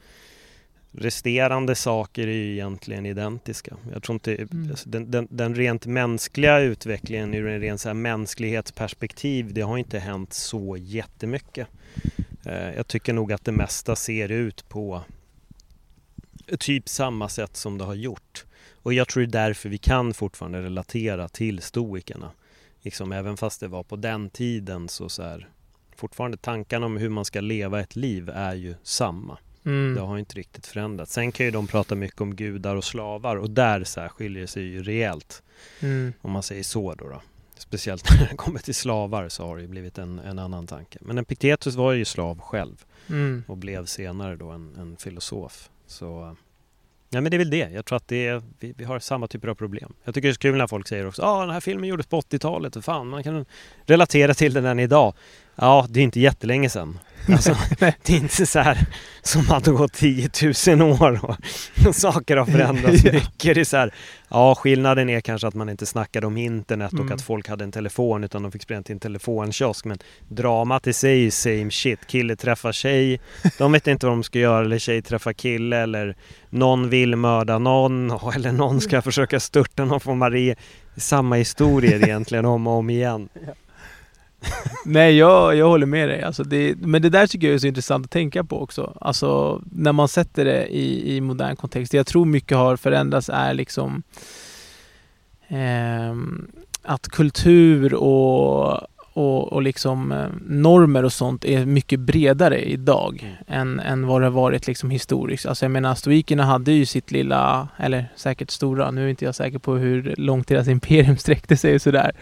[0.93, 3.77] resterande saker är ju egentligen identiska.
[3.93, 4.71] Jag tror inte, mm.
[4.71, 9.79] Alltså, den, den, den, rent mänskliga utvecklingen ur en ren så här mänsklighetsperspektiv, det har
[9.79, 11.69] inte hänt så jättemycket.
[12.45, 15.03] Eh, jag tycker nog att det mesta ser ut på
[16.59, 18.45] typ samma sätt som det har gjort.
[18.73, 22.31] Och jag tror det är därför vi kan fortfarande relatera till stoikerna.
[22.83, 25.49] Liksom, även fast det var på den tiden så, så här,
[25.97, 29.39] fortfarande tankarna om hur man ska leva ett liv är ju samma.
[29.65, 29.95] Mm.
[29.95, 31.13] Det har inte riktigt förändrats.
[31.13, 34.47] Sen kan ju de prata mycket om gudar och slavar och där så här skiljer
[34.47, 35.43] sig ju rejält.
[35.81, 36.13] Mm.
[36.21, 37.23] Om man säger så då, då.
[37.57, 40.99] Speciellt när det kommer till slavar så har det ju blivit en, en annan tanke.
[41.03, 43.45] Men Epiktetus var ju slav själv mm.
[43.47, 45.71] och blev senare då en, en filosof.
[45.87, 46.33] Så eh.
[47.11, 47.71] Ja men det är väl det.
[47.73, 49.93] Jag tror att det är, vi, vi har samma typer av problem.
[50.05, 52.07] Jag tycker det är så kul när folk säger också ah, den här filmen gjordes
[52.07, 52.85] på 80-talet.
[52.85, 53.45] Fan, man kan
[53.87, 55.15] relatera till den än idag.
[55.57, 56.99] Ja, det är inte jättelänge sedan.
[57.33, 58.87] Alltså, det är inte så här
[59.23, 60.31] som att det gått 10
[60.67, 63.13] 000 år och, saker har förändrats ja.
[63.13, 63.55] mycket.
[63.55, 63.95] Det är så här,
[64.29, 67.13] ja, skillnaden är kanske att man inte snackade om internet och mm.
[67.13, 69.85] att folk hade en telefon utan de fick springa till en telefonkiosk.
[69.85, 72.07] Men dramat i sig är same shit.
[72.07, 73.21] Kille träffar tjej,
[73.59, 76.17] de vet inte vad de ska göra eller tjej träffar kille eller
[76.51, 80.57] någon vill mörda någon eller någon ska försöka störta någon från Marie.
[80.97, 83.29] Samma historier egentligen om och om igen.
[83.47, 83.53] Ja.
[84.85, 86.23] Nej, jag, jag håller med dig.
[86.23, 88.97] Alltså det, men det där tycker jag är så intressant att tänka på också.
[89.01, 91.93] Alltså när man sätter det i, i modern kontext.
[91.93, 94.03] Det jag tror mycket har förändrats är liksom
[95.49, 96.15] eh,
[96.83, 98.81] att kultur och
[99.17, 103.61] och, och liksom eh, normer och sånt är mycket bredare idag mm.
[103.61, 105.47] än, än vad det varit liksom historiskt.
[105.47, 109.35] Alltså jag menar stoikerna hade ju sitt lilla, eller säkert stora, nu är inte jag
[109.35, 112.13] säker på hur långt deras imperium sträckte sig och sådär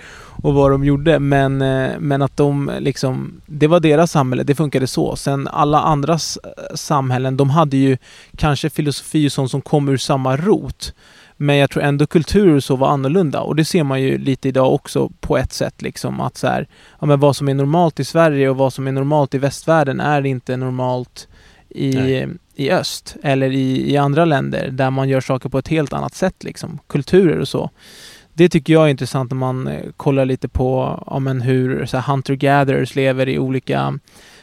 [0.43, 4.55] och vad de gjorde men, eh, men att de liksom, det var deras samhälle, det
[4.55, 5.17] funkade så.
[5.17, 7.97] Sen alla andras eh, samhällen, de hade ju
[8.37, 10.93] kanske filosofi och sånt som kom ur samma rot.
[11.37, 14.75] Men jag tror ändå kulturer så var annorlunda och det ser man ju lite idag
[14.75, 16.69] också på ett sätt liksom att så här,
[17.01, 20.01] ja men vad som är normalt i Sverige och vad som är normalt i västvärlden
[20.01, 21.29] är inte normalt
[21.69, 25.93] i, i öst eller i, i andra länder där man gör saker på ett helt
[25.93, 27.71] annat sätt liksom, kulturer och så.
[28.33, 32.97] Det tycker jag är intressant när man eh, kollar lite på ja, men hur hunter-gatherers
[32.97, 33.99] lever i olika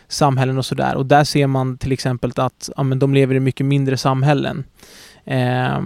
[0.08, 0.95] samhällen och sådär.
[0.95, 4.63] Och där ser man till exempel att ja, men de lever i mycket mindre samhällen.
[5.25, 5.80] Eh,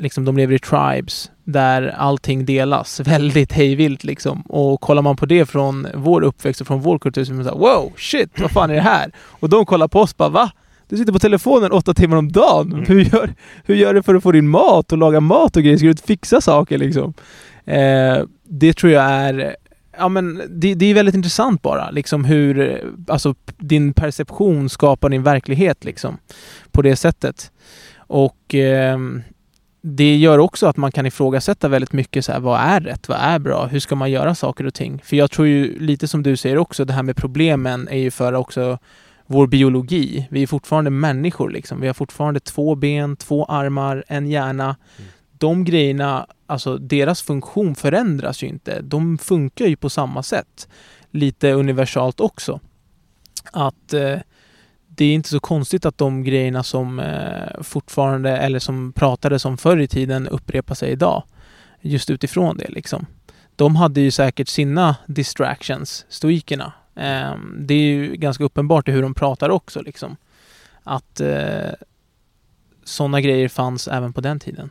[0.00, 4.40] liksom de lever i tribes där allting delas väldigt hejvilt liksom.
[4.40, 7.44] Och kollar man på det från vår uppväxt och från vår kultur så är man
[7.44, 9.12] såhär wow, shit, vad fan är det här?
[9.40, 10.50] Och de kollar på oss bara va?
[10.88, 12.72] Du sitter på telefonen åtta timmar om dagen.
[12.72, 12.84] Mm.
[12.86, 13.34] Hur, gör,
[13.64, 15.76] hur gör du för att få din mat och laga mat och grejer?
[15.76, 17.14] Ska du inte fixa saker liksom?
[17.64, 19.56] Eh, det tror jag är
[19.98, 25.22] Ja men det, det, är väldigt intressant bara, liksom hur alltså, din perception skapar din
[25.22, 26.18] verklighet liksom.
[26.72, 27.52] På det sättet.
[27.96, 28.98] Och eh,
[29.80, 33.08] det gör också att man kan ifrågasätta väldigt mycket så här, vad är rätt?
[33.08, 33.66] Vad är bra?
[33.66, 35.02] Hur ska man göra saker och ting?
[35.04, 38.10] För jag tror ju lite som du säger också, det här med problemen är ju
[38.10, 38.78] för också
[39.26, 40.28] vår biologi.
[40.30, 41.80] Vi är fortfarande människor liksom.
[41.80, 44.64] Vi har fortfarande två ben, två armar, en hjärna.
[44.64, 45.10] Mm.
[45.38, 48.80] De grejerna, alltså deras funktion förändras ju inte.
[48.80, 50.68] De funkar ju på samma sätt.
[51.10, 52.60] Lite universalt också.
[53.52, 54.16] Att eh,
[54.98, 59.58] det är inte så konstigt att de grejerna som eh, fortfarande, eller som pratades om
[59.58, 61.22] förr i tiden, upprepar sig idag.
[61.80, 63.06] Just utifrån det liksom.
[63.56, 66.72] De hade ju säkert sina distractions, stoikerna.
[66.94, 70.16] Eh, det är ju ganska uppenbart i hur de pratar också liksom.
[70.82, 71.72] Att eh,
[72.84, 74.70] sådana grejer fanns även på den tiden.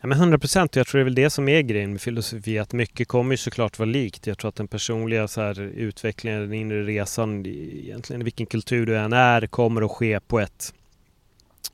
[0.00, 0.76] Ja, men 100 procent.
[0.76, 2.58] Jag tror det är väl det som är grejen med filosofi.
[2.58, 4.26] Att mycket kommer ju såklart vara likt.
[4.26, 8.98] Jag tror att den personliga så här, utvecklingen, den inre resan, egentligen vilken kultur du
[8.98, 10.74] än är, kommer att ske på ett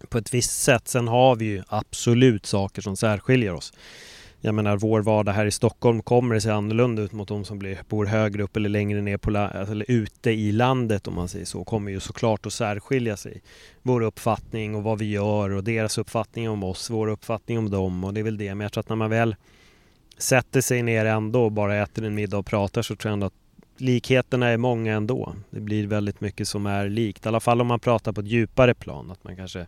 [0.09, 0.89] på ett visst sätt.
[0.89, 3.73] Sen har vi ju absolut saker som särskiljer oss.
[4.47, 7.59] Jag menar vår vardag här i Stockholm kommer det se annorlunda ut mot de som
[7.59, 11.29] blir, bor högre upp eller längre ner på alltså, eller ute i landet om man
[11.29, 11.65] säger så.
[11.65, 13.43] Kommer ju såklart att särskilja sig.
[13.83, 18.05] Vår uppfattning och vad vi gör och deras uppfattning om oss, vår uppfattning om dem
[18.05, 18.55] och det är väl det.
[18.55, 19.37] Men jag tror att när man väl
[20.19, 23.27] sätter sig ner ändå och bara äter en middag och pratar så tror jag ändå
[23.27, 23.35] att
[23.77, 25.35] likheterna är många ändå.
[25.51, 27.27] Det blir väldigt mycket som är likt.
[27.27, 29.11] I alla fall om man pratar på ett djupare plan.
[29.11, 29.67] Att man kanske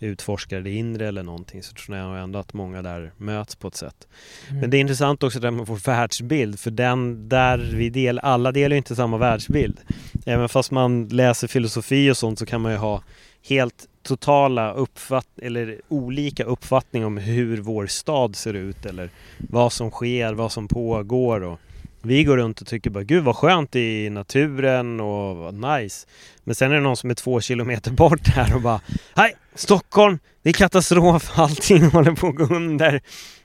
[0.00, 3.76] utforskar det inre eller någonting så tror jag ändå att många där möts på ett
[3.76, 4.08] sätt.
[4.48, 4.60] Mm.
[4.60, 8.52] Men det är intressant också det med vår världsbild för den där vi del, alla
[8.52, 9.78] delar ju inte samma världsbild.
[10.26, 13.02] Även fast man läser filosofi och sånt så kan man ju ha
[13.48, 19.90] helt totala uppfatt eller olika uppfattning om hur vår stad ser ut eller vad som
[19.90, 21.60] sker, vad som pågår och
[22.02, 26.06] vi går runt och tycker bara gud vad skönt i naturen och vad nice.
[26.44, 28.80] Men sen är det någon som är två kilometer bort här och bara
[29.14, 29.34] Hej!
[29.54, 30.18] Stockholm!
[30.42, 33.00] Det är katastrof, allting håller på att gå under.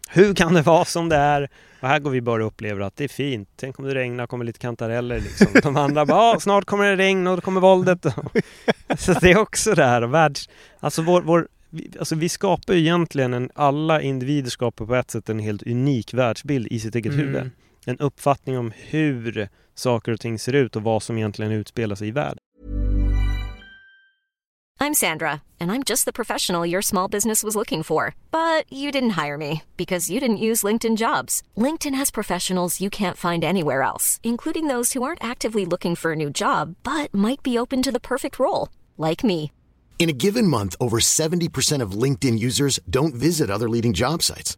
[0.10, 1.50] Hur kan det vara som det är?
[1.80, 3.50] Och här går vi bara och upplever att det är fint.
[3.56, 5.48] Tänk om det regnar, kommer lite kantareller liksom.
[5.64, 8.06] De andra bara, snart kommer det regn och då kommer våldet.
[8.98, 10.50] Så det är också det här världs...
[10.80, 11.48] Alltså vår, vår
[12.00, 16.14] Alltså vi skapar ju egentligen en, alla individer skapar på ett sätt en helt unik
[16.14, 17.26] världsbild i sitt eget mm.
[17.26, 17.52] huvud
[17.86, 22.08] en uppfattning om hur saker och ting ser ut och vad som egentligen utspelar sig
[22.08, 22.38] i världen.
[24.82, 28.15] I'm Sandra and I'm just the professional your small business was looking for.
[28.32, 31.44] But you didn't hire me because you didn't use LinkedIn jobs.
[31.56, 36.13] LinkedIn has professionals you can't find anywhere else, including those who aren't actively looking for
[36.13, 39.52] a new job but might be open to the perfect role, like me.
[40.00, 44.58] In a given month, over 70% of LinkedIn users don't visit other leading job sites.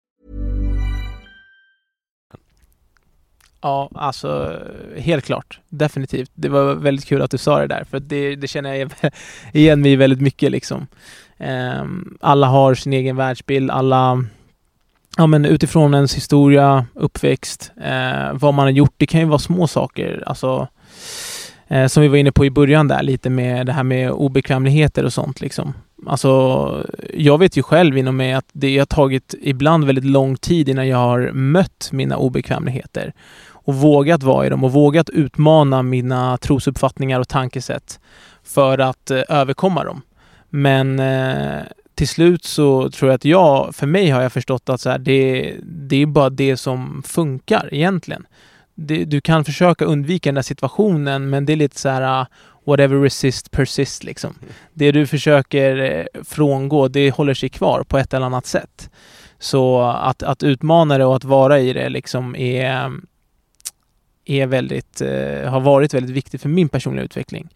[3.61, 4.59] Ja, alltså
[4.97, 5.59] helt klart.
[5.69, 6.31] Definitivt.
[6.33, 8.91] Det var väldigt kul att du sa det där, för det, det känner jag
[9.53, 10.87] igen mig väldigt mycket liksom.
[11.37, 14.23] Um, alla har sin egen världsbild, alla
[15.17, 18.93] Ja men utifrån ens historia, uppväxt, uh, vad man har gjort.
[18.97, 20.67] Det kan ju vara små saker, alltså
[21.71, 25.03] uh, som vi var inne på i början där, lite med det här med obekvämligheter
[25.03, 25.73] och sånt liksom.
[26.05, 30.69] Alltså, jag vet ju själv inom mig att det har tagit ibland väldigt lång tid
[30.69, 33.13] innan jag har mött mina obekvämligheter
[33.63, 37.99] och vågat vara i dem och vågat utmana mina trosuppfattningar och tankesätt
[38.43, 40.01] för att eh, överkomma dem.
[40.49, 41.63] Men eh,
[41.95, 44.99] till slut så tror jag att jag, för mig har jag förstått att så här,
[44.99, 48.27] det, det är bara det som funkar egentligen.
[48.75, 52.27] Det, du kan försöka undvika den där situationen men det är lite så här ah,
[52.65, 54.35] whatever resist persist liksom.
[54.73, 58.89] Det du försöker eh, frångå, det håller sig kvar på ett eller annat sätt.
[59.39, 62.91] Så att, att utmana det och att vara i det liksom är,
[64.25, 67.49] är väldigt, eh, har varit väldigt viktigt för min personliga utveckling.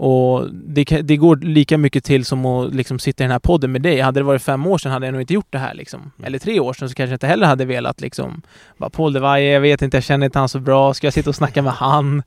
[0.00, 3.72] Och det, det, går lika mycket till som att liksom sitta i den här podden
[3.72, 4.00] med dig.
[4.00, 5.74] Hade det varit fem år sedan hade jag nog inte gjort det här.
[5.74, 6.00] Liksom.
[6.00, 6.26] Mm.
[6.26, 8.42] Eller tre år sedan så kanske jag inte heller hade velat liksom,
[8.76, 10.94] bara Paul de Valle, jag vet inte, jag känner inte han så bra.
[10.94, 12.22] Ska jag sitta och snacka med han?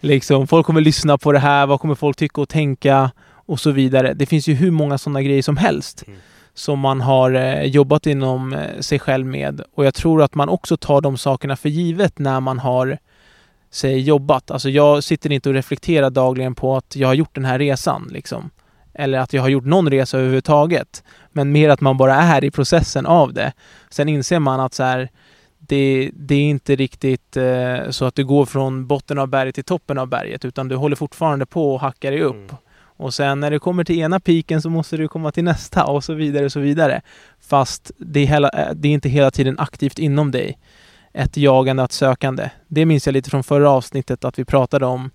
[0.00, 1.66] Liksom, folk kommer lyssna på det här.
[1.66, 3.10] Vad kommer folk tycka och tänka?
[3.46, 4.14] Och så vidare.
[4.14, 6.04] Det finns ju hur många sådana grejer som helst.
[6.06, 6.18] Mm
[6.54, 9.62] som man har eh, jobbat inom eh, sig själv med.
[9.74, 12.98] Och jag tror att man också tar de sakerna för givet när man har
[13.72, 14.50] sig jobbat.
[14.50, 18.08] Alltså jag sitter inte och reflekterar dagligen på att jag har gjort den här resan
[18.12, 18.50] liksom.
[18.94, 21.02] Eller att jag har gjort någon resa överhuvudtaget.
[21.30, 23.52] Men mer att man bara är i processen av det.
[23.90, 25.08] Sen inser man att så här,
[25.58, 29.64] det, det, är inte riktigt eh, så att du går från botten av berget till
[29.64, 32.34] toppen av berget utan du håller fortfarande på och hackar dig upp.
[32.34, 32.56] Mm.
[32.96, 36.04] Och sen när du kommer till ena piken så måste du komma till nästa och
[36.04, 37.00] så vidare och så vidare.
[37.40, 40.58] Fast det är, hela, eh, det är inte hela tiden aktivt inom dig
[41.12, 42.50] ett jagande, ett sökande.
[42.68, 45.10] Det minns jag lite från förra avsnittet att vi pratade om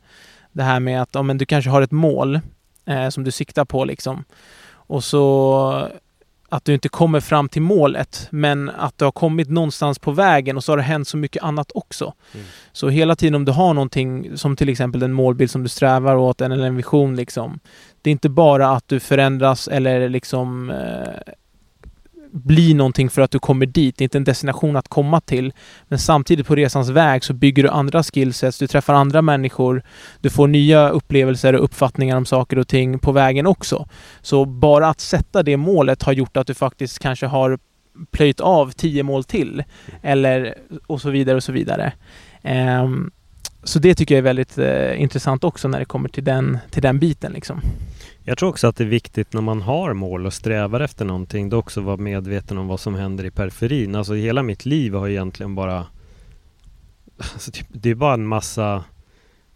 [0.51, 2.39] det här med att om du kanske har ett mål
[2.85, 4.23] eh, som du siktar på liksom
[4.69, 5.89] och så
[6.49, 10.57] att du inte kommer fram till målet, men att du har kommit någonstans på vägen
[10.57, 12.13] och så har det hänt så mycket annat också.
[12.33, 12.45] Mm.
[12.71, 16.15] Så hela tiden om du har någonting, som till exempel en målbild som du strävar
[16.15, 17.59] åt, eller en vision liksom.
[18.01, 21.33] Det är inte bara att du förändras eller liksom eh,
[22.31, 23.97] bli någonting för att du kommer dit.
[23.97, 25.53] Det är inte en destination att komma till.
[25.87, 29.83] Men samtidigt på resans väg så bygger du andra skillsets, du träffar andra människor,
[30.21, 33.87] du får nya upplevelser och uppfattningar om saker och ting på vägen också.
[34.21, 37.59] Så bara att sätta det målet har gjort att du faktiskt kanske har
[38.11, 39.63] plöjt av tio mål till.
[40.01, 40.55] Eller
[40.87, 41.93] och så vidare och så vidare.
[42.83, 43.11] Um,
[43.63, 46.81] så det tycker jag är väldigt uh, intressant också när det kommer till den, till
[46.81, 47.61] den biten liksom.
[48.29, 51.49] Jag tror också att det är viktigt när man har mål och strävar efter någonting,
[51.49, 53.95] då också vara medveten om vad som händer i periferin.
[53.95, 55.85] Alltså hela mitt liv har egentligen bara...
[57.17, 58.83] Alltså typ, det är bara en massa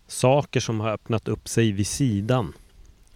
[0.08, 2.54] saker som har öppnat upp sig vid sidan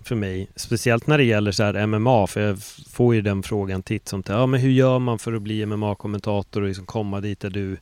[0.03, 0.47] för mig.
[0.55, 2.57] Speciellt när det gäller så här MMA, för jag
[2.89, 6.61] får ju den frågan titt som Ja, men hur gör man för att bli MMA-kommentator
[6.61, 7.77] och liksom komma dit där du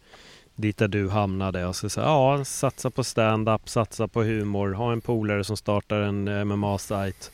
[0.56, 1.66] dit där du hamnade.
[1.66, 6.02] Och så, så ja, satsa på stand-up, satsa på humor, ha en polare som startar
[6.02, 7.32] en MMA-sajt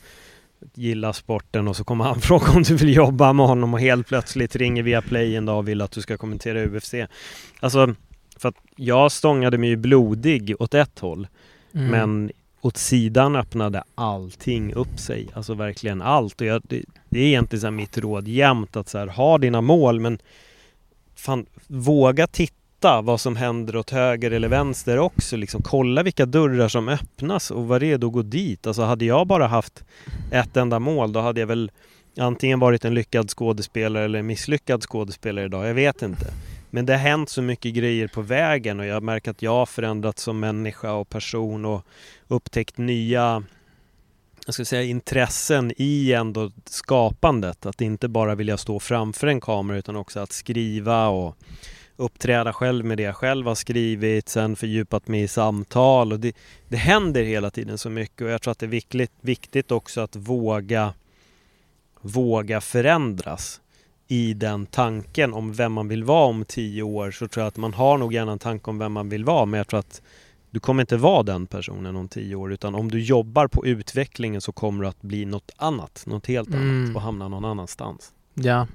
[0.74, 4.06] gillar sporten och så kommer han fråga om du vill jobba med honom och helt
[4.06, 6.94] plötsligt ringer via play en dag och vill att du ska kommentera UFC.
[7.60, 7.94] Alltså,
[8.36, 11.26] för att jag stångade mig ju blodig åt ett håll.
[11.74, 11.86] Mm.
[11.86, 15.28] Men åt sidan öppnade allting upp sig.
[15.34, 16.40] Alltså verkligen allt.
[16.40, 19.60] Och jag, det, det, är egentligen så mitt råd jämt att så här, ha dina
[19.60, 20.18] mål men
[21.14, 25.36] fan, våga titta fatta vad som händer åt höger eller vänster också.
[25.36, 28.66] Liksom, kolla vilka dörrar som öppnas och var redo att gå dit.
[28.66, 29.84] Alltså hade jag bara haft
[30.30, 31.70] ett enda mål då hade jag väl
[32.18, 35.68] antingen varit en lyckad skådespelare eller en misslyckad skådespelare idag.
[35.68, 36.32] Jag vet inte.
[36.70, 39.66] Men det har hänt så mycket grejer på vägen och jag märker att jag har
[39.66, 41.86] förändrats som människa och person och
[42.28, 43.42] upptäckt nya
[44.46, 47.66] jag ska säga, intressen i ändå skapandet.
[47.66, 51.36] Att inte bara vilja stå framför en kamera utan också att skriva och
[52.00, 56.36] uppträda själv med det jag själv har skrivit, sen fördjupat mig i samtal och det,
[56.68, 60.00] det händer hela tiden så mycket och jag tror att det är viktigt, viktigt också
[60.00, 60.94] att våga
[62.00, 63.60] våga förändras
[64.08, 67.56] i den tanken om vem man vill vara om tio år så tror jag att
[67.56, 70.02] man har nog gärna en tanke om vem man vill vara men jag tror att
[70.50, 74.40] du kommer inte vara den personen om tio år utan om du jobbar på utvecklingen
[74.40, 76.96] så kommer du att bli något annat, något helt annat mm.
[76.96, 78.12] och hamna någon annanstans.
[78.34, 78.66] Ja,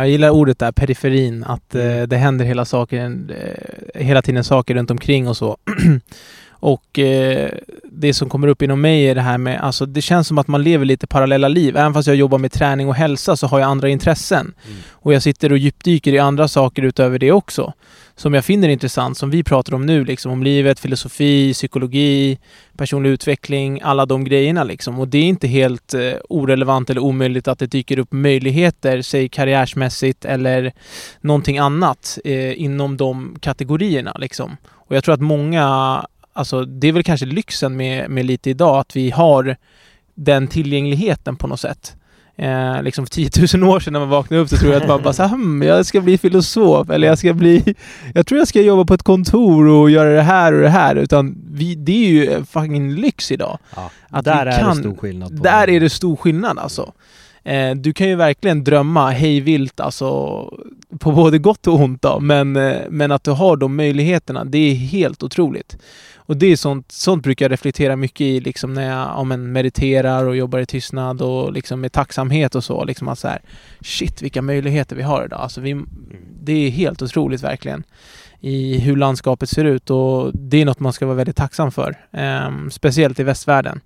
[0.00, 1.98] jag gillar ordet där, periferin, att mm.
[1.98, 5.56] eh, det händer hela, saker, eh, hela tiden saker runt omkring och så.
[6.64, 7.50] och eh,
[7.84, 10.48] det som kommer upp inom mig är det här med, alltså det känns som att
[10.48, 11.76] man lever lite parallella liv.
[11.76, 14.54] Även fast jag jobbar med träning och hälsa så har jag andra intressen.
[14.66, 14.78] Mm.
[14.92, 17.72] Och jag sitter och djupdyker i andra saker utöver det också
[18.16, 22.38] som jag finner intressant, som vi pratar om nu, liksom om livet, filosofi, psykologi,
[22.76, 24.98] personlig utveckling, alla de grejerna liksom.
[25.00, 29.28] Och det är inte helt eh, orelevant eller omöjligt att det dyker upp möjligheter, säg
[29.28, 30.72] karriärsmässigt eller
[31.20, 34.56] någonting annat eh, inom de kategorierna liksom.
[34.86, 38.78] Och jag tror att många, alltså det är väl kanske lyxen med, med lite idag,
[38.78, 39.56] att vi har
[40.14, 41.96] den tillgängligheten på något sätt.
[42.36, 44.88] Eh, liksom för 10 000 år sedan när man vaknade upp så tror jag att
[44.88, 47.74] man bara såhär, hm, jag ska bli filosof eller jag ska bli,
[48.14, 50.96] jag tror jag ska jobba på ett kontor och göra det här och det här.
[50.96, 53.58] Utan vi, det är ju fucking lyx idag.
[53.76, 55.42] Ja, att där är kan, det stor skillnad.
[55.42, 56.92] där är det stor skillnad alltså.
[57.44, 60.06] Eh, du kan ju verkligen drömma hejvilt alltså
[60.98, 64.58] på både gott och ont då, men, eh, men att du har de möjligheterna, det
[64.58, 65.76] är helt otroligt.
[66.26, 69.52] Och det är sånt, sånt brukar jag reflektera mycket i liksom när jag ja, men
[69.52, 72.84] mediterar och jobbar i tystnad och liksom med tacksamhet och så.
[72.84, 73.42] Liksom att så här,
[73.80, 75.40] shit vilka möjligheter vi har idag.
[75.40, 75.84] Alltså vi,
[76.42, 77.84] det är helt otroligt verkligen
[78.40, 81.96] i hur landskapet ser ut och det är något man ska vara väldigt tacksam för.
[82.10, 83.80] Um, speciellt i västvärlden.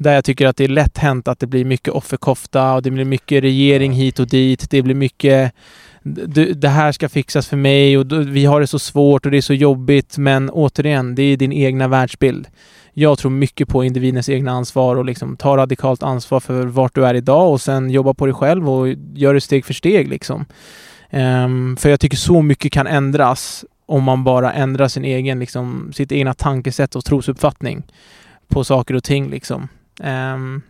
[0.00, 2.90] Där jag tycker att det är lätt hänt att det blir mycket offerkofta och det
[2.90, 4.70] blir mycket regering hit och dit.
[4.70, 5.52] Det blir mycket
[6.54, 9.42] det här ska fixas för mig och vi har det så svårt och det är
[9.42, 10.18] så jobbigt.
[10.18, 12.48] Men återigen, det är din egna världsbild.
[12.92, 17.06] Jag tror mycket på individens egna ansvar och liksom ta radikalt ansvar för vart du
[17.06, 20.44] är idag och sen jobba på dig själv och gör det steg för steg liksom.
[21.10, 25.92] Um, för jag tycker så mycket kan ändras om man bara ändrar sin egen, liksom,
[25.94, 27.82] sitt egna tankesätt och trosuppfattning
[28.48, 29.68] på saker och ting liksom.
[30.04, 30.62] Um,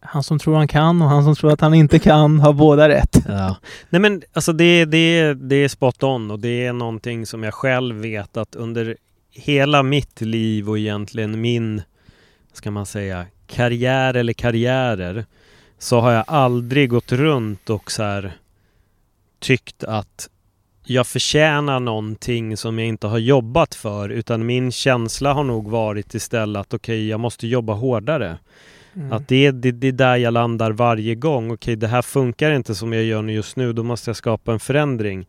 [0.00, 2.88] han som tror han kan och han som tror att han inte kan har båda
[2.88, 3.16] rätt.
[3.28, 3.56] Ja.
[3.90, 7.54] Nej men alltså det, det, det är spot on och det är någonting som jag
[7.54, 8.96] själv vet att under
[9.30, 11.82] hela mitt liv och egentligen min,
[12.52, 15.24] ska man säga, karriär eller karriärer
[15.78, 18.32] så har jag aldrig gått runt och så här
[19.40, 20.28] tyckt att
[20.84, 26.14] jag förtjänar någonting som jag inte har jobbat för utan min känsla har nog varit
[26.14, 28.38] istället att okej, okay, jag måste jobba hårdare.
[28.94, 29.12] Mm.
[29.12, 31.50] Att det är, det, det är där jag landar varje gång.
[31.50, 33.72] Okej, det här funkar inte som jag gör just nu.
[33.72, 35.26] Då måste jag skapa en förändring.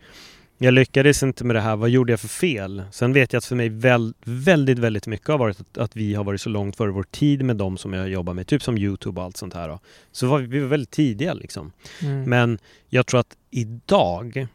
[0.57, 1.75] Jag lyckades inte med det här.
[1.75, 2.83] Vad gjorde jag för fel?
[2.91, 6.13] Sen vet jag att för mig väl, väldigt, väldigt mycket har varit att, att, vi
[6.15, 8.47] har varit så långt före vår tid med dem som jag jobbar med.
[8.47, 9.69] Typ som Youtube och allt sånt här.
[9.69, 9.79] Då.
[10.11, 11.71] Så var vi, vi var väldigt tidiga liksom.
[12.01, 12.23] Mm.
[12.23, 14.47] Men jag tror att idag,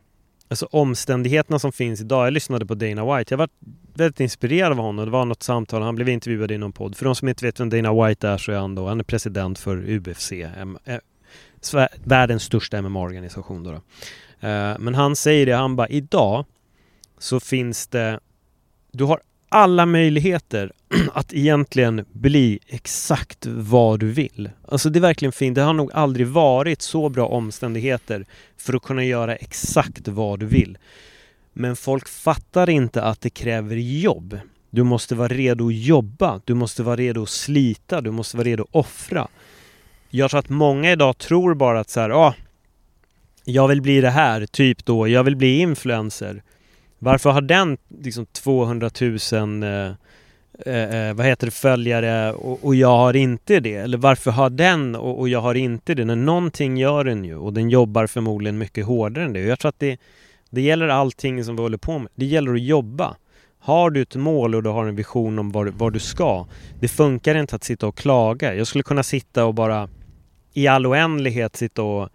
[0.48, 2.26] alltså omständigheterna som finns idag.
[2.26, 3.32] Jag lyssnade på Dana White.
[3.34, 3.48] Jag var
[3.94, 5.04] väldigt inspirerad av honom.
[5.04, 6.96] Det var något samtal, han blev intervjuad i någon podd.
[6.96, 9.04] För de som inte vet vem Dana White är så är han då, han är
[9.04, 10.32] president för UFC.
[10.32, 13.70] M- eh, världens största MMA-organisation då.
[13.70, 13.76] då.
[14.48, 16.44] Eh, men han säger det, han bara idag
[17.18, 18.20] så finns det,
[18.92, 20.72] du har alla möjligheter
[21.12, 24.50] att egentligen bli exakt vad du vill.
[24.68, 25.54] Alltså det är verkligen fint.
[25.54, 28.26] Det har nog aldrig varit så bra omständigheter
[28.56, 30.78] för att kunna göra exakt vad du vill.
[31.52, 34.38] Men folk fattar inte att det kräver jobb.
[34.70, 36.40] Du måste vara redo att jobba.
[36.44, 38.00] Du måste vara redo att slita.
[38.00, 39.28] Du måste vara redo att offra.
[40.10, 42.34] Jag tror att många idag tror bara att så här, ah,
[43.44, 46.42] jag vill bli det här, typ då, jag vill bli influencer.
[46.98, 49.92] Varför har den liksom 200 000 eh,
[50.66, 53.74] eh, eh, vad heter det, följare och, och jag har inte det?
[53.74, 56.04] Eller varför har den och, och jag har inte det?
[56.04, 59.42] När någonting gör den ju och den jobbar förmodligen mycket hårdare än det.
[59.42, 60.00] Och jag tror att det,
[60.50, 62.12] det gäller allting som vi håller på med.
[62.14, 63.16] Det gäller att jobba.
[63.60, 66.46] Har du ett mål och du har en vision om var, var du ska.
[66.80, 68.54] Det funkar inte att sitta och klaga.
[68.54, 69.88] Jag skulle kunna sitta och bara
[70.54, 72.08] i all oändlighet sitta och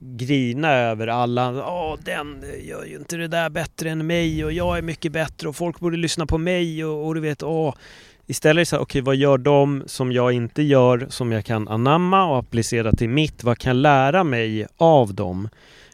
[0.00, 1.68] grina över alla.
[1.68, 5.48] Åh, den gör ju inte det där bättre än mig och jag är mycket bättre
[5.48, 7.74] och folk borde lyssna på mig och, och du vet, åh.
[8.28, 11.44] Istället är det så här, okej vad gör de som jag inte gör som jag
[11.44, 13.44] kan anamma och applicera till mitt?
[13.44, 15.48] Vad kan jag lära mig av dem?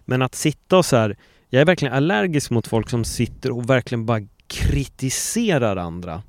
[0.05, 1.16] Men att sitta och så här,
[1.48, 6.22] jag är verkligen allergisk mot folk som sitter och verkligen bara kritiserar andra.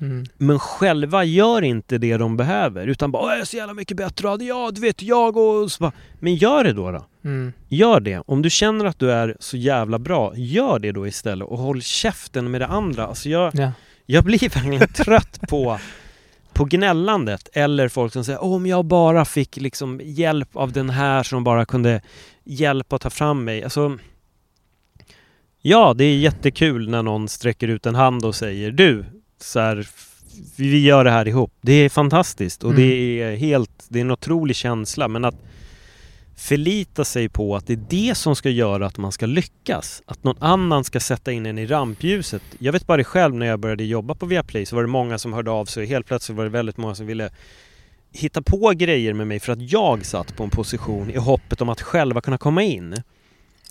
[0.00, 0.24] Mm.
[0.38, 3.96] Men själva gör inte det de behöver utan bara "Åh, jag är så jävla mycket
[3.96, 7.06] bättre, ja du vet jag och så bara, Men gör det då då.
[7.24, 7.52] Mm.
[7.68, 8.22] Gör det.
[8.26, 11.82] Om du känner att du är så jävla bra, gör det då istället och håll
[11.82, 13.06] käften med det andra.
[13.06, 13.72] Alltså jag, Ja.
[14.06, 15.78] jag blir verkligen trött på,
[16.52, 21.22] på gnällandet eller folk som säger om jag bara fick liksom hjälp av den här
[21.22, 22.02] som bara kunde
[22.44, 23.62] hjälpa att ta fram mig.
[23.64, 23.98] Alltså,
[25.62, 29.04] ja, det är jättekul när någon sträcker ut en hand och säger du,
[29.42, 29.88] så här,
[30.56, 31.52] vi gör det här ihop.
[31.60, 32.82] Det är fantastiskt och Mm.
[32.82, 35.34] det är helt, det är en otrolig känsla men att
[36.36, 40.02] förlita sig på att det är det som ska göra att man ska lyckas.
[40.06, 42.42] Att någon annan ska sätta in en i rampljuset.
[42.58, 45.18] Jag vet bara det själv när jag började jobba på Viaplay så var det många
[45.18, 45.86] som hörde av sig.
[45.86, 47.30] Helt plötsligt var det väldigt många som ville
[48.12, 51.68] hitta på grejer med mig för att jag satt på en position i hoppet om
[51.68, 53.02] att själva kunna komma in.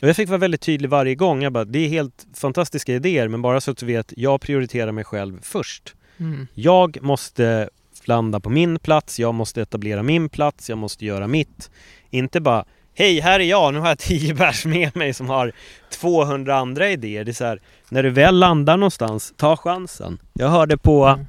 [0.01, 1.43] Och jag fick vara väldigt tydlig varje gång.
[1.43, 4.91] Jag bara, det är helt fantastiska idéer men bara så att du vet, jag prioriterar
[4.91, 5.95] mig själv först.
[6.17, 6.47] Mm.
[6.53, 7.69] Jag måste
[8.03, 11.71] landa på min plats, jag måste etablera min plats, jag måste göra mitt.
[12.09, 15.51] Inte bara Hej, här är jag, nu har jag 10 pers med mig som har
[15.89, 17.23] 200 andra idéer.
[17.23, 20.19] Det är så här, när du väl landar någonstans, ta chansen.
[20.33, 21.25] Jag hörde på Mm.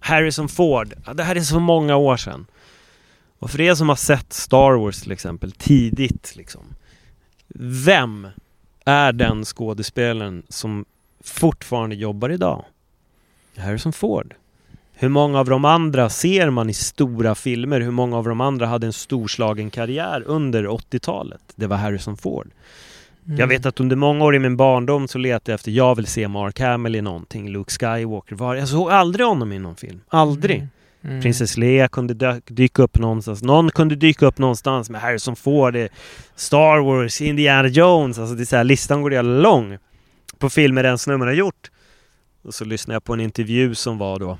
[0.00, 2.46] Harrison Ford, ja, det här är så många år sedan.
[3.38, 6.62] Och för er som har sett Star Wars till exempel, tidigt liksom.
[7.58, 8.26] Vem
[8.84, 10.84] är den skådespelaren som
[11.20, 12.64] fortfarande jobbar idag?
[13.56, 14.34] Harrison Ford.
[14.92, 17.80] Hur många av de andra ser man i stora filmer?
[17.80, 21.40] Hur många av de andra hade en storslagen karriär under 80-talet?
[21.54, 22.50] Det var Harrison Ford.
[23.26, 23.38] Mm.
[23.38, 26.06] Jag vet att under många år i min barndom så letade jag efter, jag vill
[26.06, 28.54] se Mark Hamill i någonting, Luke Skywalker, var.
[28.54, 30.00] Jag såg aldrig honom i någon film.
[30.08, 30.56] Aldrig.
[30.56, 30.68] Mm.
[31.04, 31.20] Mm.
[31.20, 33.42] Prinsess Leia kunde dyka upp någonstans.
[33.42, 35.76] Någon kunde dyka upp någonstans med Harrison Ford,
[36.36, 38.18] Star Wars, Indiana Jones.
[38.18, 39.78] Alltså det är så här, listan går jävla lång
[40.38, 41.70] på filmer den snubben har gjort.
[42.42, 44.38] Och så lyssnade jag på en intervju som var då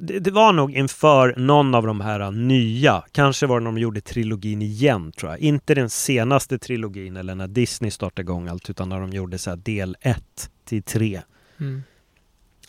[0.00, 3.78] det, det, var nog inför någon av de här nya, kanske var det när de
[3.78, 5.40] gjorde trilogin igen tror jag.
[5.40, 9.50] Inte den senaste trilogin eller när Disney startade igång allt utan när de gjorde så
[9.50, 11.22] här del 1 till 3.
[11.60, 11.82] Mm.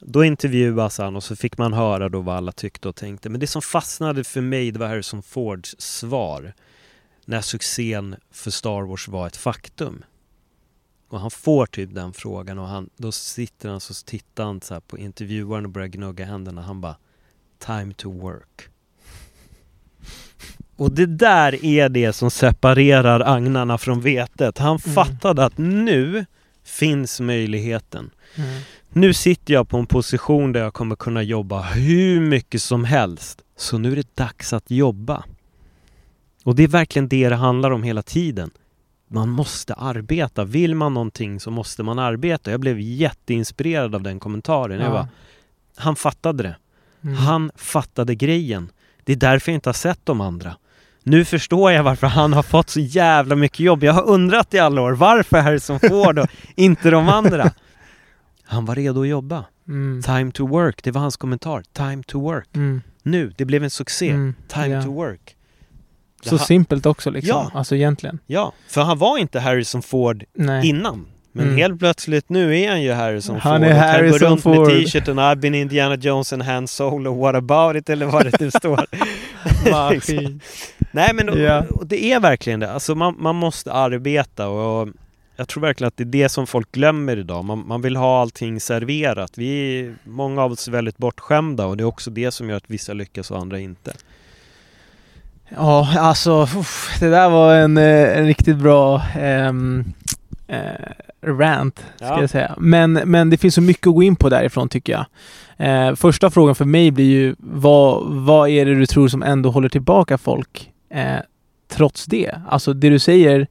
[0.01, 3.29] Då intervjuas han och så fick man höra då vad alla tyckte och tänkte.
[3.29, 6.53] Men det som fastnade för mig det var Harrison Fords svar.
[7.25, 10.03] När succén för Star Wars var ett faktum.
[11.09, 14.81] Och han får typ den frågan och han, då sitter han så tittar han så
[14.81, 16.61] på intervjuaren och börjar gnugga händerna.
[16.61, 16.95] Han bara
[17.59, 18.69] Time to work.
[20.75, 24.57] Och det där är det som separerar agnarna från vetet.
[24.57, 24.95] Han Mm.
[24.95, 26.25] fattade att nu
[26.63, 28.11] finns möjligheten.
[28.35, 28.61] Mm.
[28.89, 33.41] Nu sitter jag på en position där jag kommer kunna jobba hur mycket som helst.
[33.57, 35.23] Så nu är det dags att jobba.
[36.43, 38.51] Och det är verkligen det det handlar om hela tiden.
[39.07, 40.43] Man måste arbeta.
[40.45, 42.51] Vill man någonting så måste man arbeta.
[42.51, 44.79] Jag blev jätteinspirerad av den kommentaren.
[44.79, 44.91] Jag Ja.
[44.91, 45.07] bara,
[45.75, 46.55] han fattade det.
[47.03, 47.15] Mm.
[47.15, 48.71] Han fattade grejen.
[49.03, 50.55] Det är därför jag inte har sett de andra.
[51.03, 53.83] Nu förstår jag varför han har fått så jävla mycket jobb.
[53.83, 57.51] Jag har undrat i alla år, varför Harrison Ford och inte de andra?
[58.49, 59.45] Han var redo att jobba.
[59.67, 60.01] Mm.
[60.01, 61.63] Time to work, det var hans kommentar.
[61.73, 62.47] Time to work.
[62.55, 62.81] Mm.
[63.03, 64.09] Nu, det blev en succé.
[64.09, 64.35] Mm.
[64.47, 64.83] Time Ja.
[64.83, 65.35] to work.
[66.23, 67.29] Det Så ha- simpelt också liksom.
[67.29, 67.51] Ja.
[67.53, 68.19] Alltså egentligen.
[68.27, 70.67] Ja, för han var inte Harrison Ford Nej.
[70.69, 71.05] innan.
[71.31, 71.57] Men Mm.
[71.57, 74.41] helt plötsligt nu är han ju Harrison Han Ford är och kan Harrison gå runt
[74.43, 74.57] Ford.
[74.67, 78.39] med t-shirten I've been Indiana Jones and Han Solo, what about it eller vad det
[78.39, 78.85] nu står.
[79.91, 80.39] Liksom.
[80.91, 81.29] Nej men
[81.69, 82.71] och det är verkligen det.
[82.71, 84.87] Alltså man, man måste arbeta och
[85.39, 87.45] jag tror verkligen att det är det som folk glömmer idag.
[87.45, 89.37] Man, man vill ha allting serverat.
[89.37, 92.57] Vi är, många av oss är väldigt bortskämda och det är också det som gör
[92.57, 93.93] att vissa lyckas och andra inte.
[95.55, 99.83] Ja, alltså uff, det där var en, eh, en riktigt bra ehm,
[100.47, 100.59] eh,
[101.25, 102.21] rant, ska Ja.
[102.21, 102.55] jag säga.
[102.57, 105.05] Men, men det finns så mycket att gå in på därifrån tycker jag.
[105.57, 109.51] Eh, första frågan för mig blir ju, vad, vad är det du tror som ändå
[109.51, 111.17] håller tillbaka folk eh,
[111.67, 112.31] trots det?
[112.49, 113.47] Alltså det du säger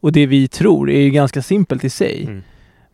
[0.00, 2.22] och det vi tror är ju ganska simpelt i sig.
[2.24, 2.42] Mm.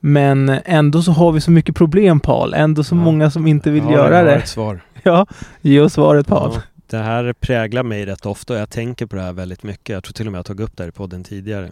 [0.01, 2.55] Men ändå så har vi så mycket problem Paul.
[2.55, 2.99] Ändå så Ja.
[2.99, 4.35] många som inte vill Ja, göra det.
[4.35, 4.81] ett svar.
[5.03, 5.27] Ja,
[5.61, 6.51] ge oss svaret Paul.
[6.55, 9.89] Ja, det här präglar mig rätt ofta och jag tänker på det här väldigt mycket.
[9.89, 11.71] Jag tror till och med jag tagit upp det här i podden tidigare.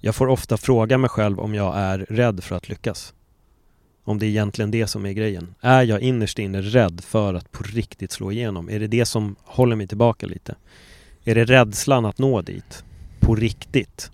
[0.00, 3.14] Jag får ofta fråga mig själv om jag är rädd för att lyckas.
[4.04, 5.54] Om det är egentligen det som är grejen.
[5.60, 8.70] Är jag innerst inne rädd för att på riktigt slå igenom?
[8.70, 10.54] Är det det som håller mig tillbaka lite?
[11.24, 12.84] Är det rädslan att nå dit?
[13.20, 14.10] På riktigt?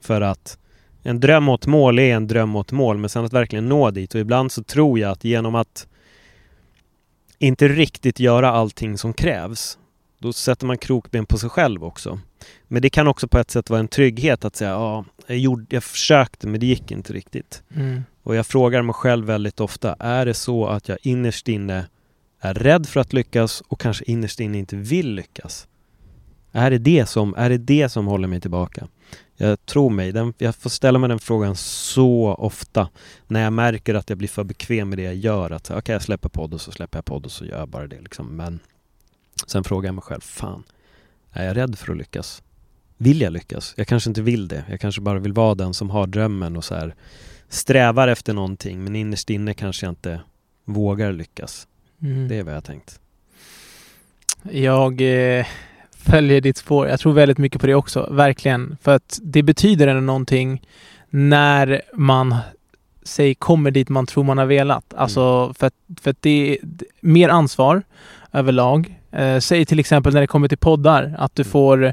[0.00, 0.58] För att
[1.02, 4.14] en dröm mot mål är en dröm mot mål men sen att verkligen nå dit
[4.14, 5.86] och ibland så tror jag att genom att
[7.38, 9.78] inte riktigt göra allting som krävs
[10.18, 12.20] då sätter man krokben på sig själv också.
[12.68, 15.66] Men det kan också på ett sätt vara en trygghet att säga ja, jag, gjorde,
[15.68, 17.62] jag försökte men det gick inte riktigt.
[17.74, 18.02] Mm.
[18.22, 21.86] Och jag frågar mig själv väldigt ofta, är det så att jag innerst inne
[22.40, 25.68] är rädd för att lyckas och kanske innerst inne inte vill lyckas?
[26.52, 28.88] Är det det som, är det det som håller mig tillbaka?
[29.36, 32.88] Jag tror mig, den, jag får ställa mig den frågan så ofta
[33.26, 35.50] när jag märker att jag blir för bekväm med det jag gör.
[35.50, 37.86] Att okej, jag släpper podd och så släpper jag podd och så gör jag bara
[37.86, 38.36] det liksom.
[38.36, 38.60] Men
[39.46, 40.62] sen frågar jag mig själv, fan,
[41.32, 42.42] är jag rädd för att lyckas?
[42.96, 43.74] Vill jag lyckas?
[43.76, 44.64] Jag kanske inte vill det.
[44.68, 46.94] Jag kanske bara vill vara den som har drömmen och så här
[47.48, 50.20] strävar efter någonting men innerst inne kanske jag inte
[50.64, 51.68] vågar lyckas.
[52.02, 52.28] Mm.
[52.28, 53.00] Det är vad jag har tänkt.
[54.42, 55.46] Jag eh,
[56.10, 56.88] följer ditt spår.
[56.88, 58.76] Jag tror väldigt mycket på det också, verkligen.
[58.82, 60.62] För att det betyder ändå någonting
[61.10, 62.36] när man
[63.02, 64.94] säg kommer dit man tror man har velat.
[64.96, 66.58] Alltså för att, för att det är
[67.00, 67.82] mer ansvar
[68.32, 68.94] överlag.
[69.12, 71.50] Eh, säg till exempel när det kommer till poddar att du Mm.
[71.50, 71.92] får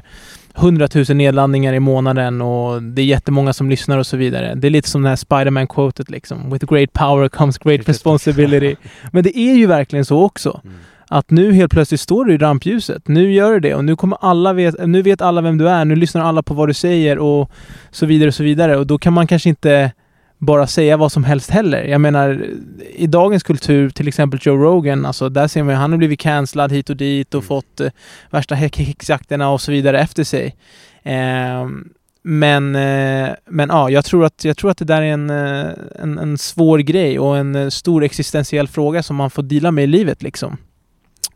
[0.54, 4.54] 100 000 nedladdningar i månaden och det är jättemånga som lyssnar och så vidare.
[4.54, 6.50] Det är lite som det här Spiderman-quotet liksom.
[6.50, 8.76] With great power comes great responsibility.
[9.12, 10.76] Men det är ju verkligen så också Mm.
[11.08, 13.08] Att nu helt plötsligt står du i rampljuset.
[13.08, 15.84] Nu gör du det och nu kommer alla vet, nu vet alla vem du är.
[15.84, 17.50] Nu lyssnar alla på vad du säger och
[17.90, 18.76] så vidare och så vidare.
[18.76, 19.92] Och då kan man kanske inte
[20.38, 21.84] bara säga vad som helst heller.
[21.84, 22.46] Jag menar,
[22.94, 26.20] i dagens kultur, till exempel Joe Rogan, alltså där ser man ju, han har blivit
[26.20, 27.48] cancellad hit och dit och Mm.
[27.48, 27.90] fått eh,
[28.30, 30.56] värsta häxjakterna och så vidare efter sig.
[31.02, 31.88] Ehm,
[32.22, 35.70] men, eh, men ja, jag tror, att, jag tror att det där är en, eh,
[36.02, 39.84] en, en svår grej och en eh, stor existentiell fråga som man får dela med
[39.84, 40.56] i livet liksom.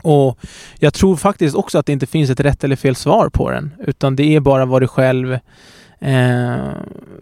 [0.02, 0.38] Och
[0.78, 3.74] jag tror faktiskt också att det inte finns ett rätt eller fel svar på den.
[3.78, 5.32] Utan det är bara vad du själv
[5.98, 6.68] eh,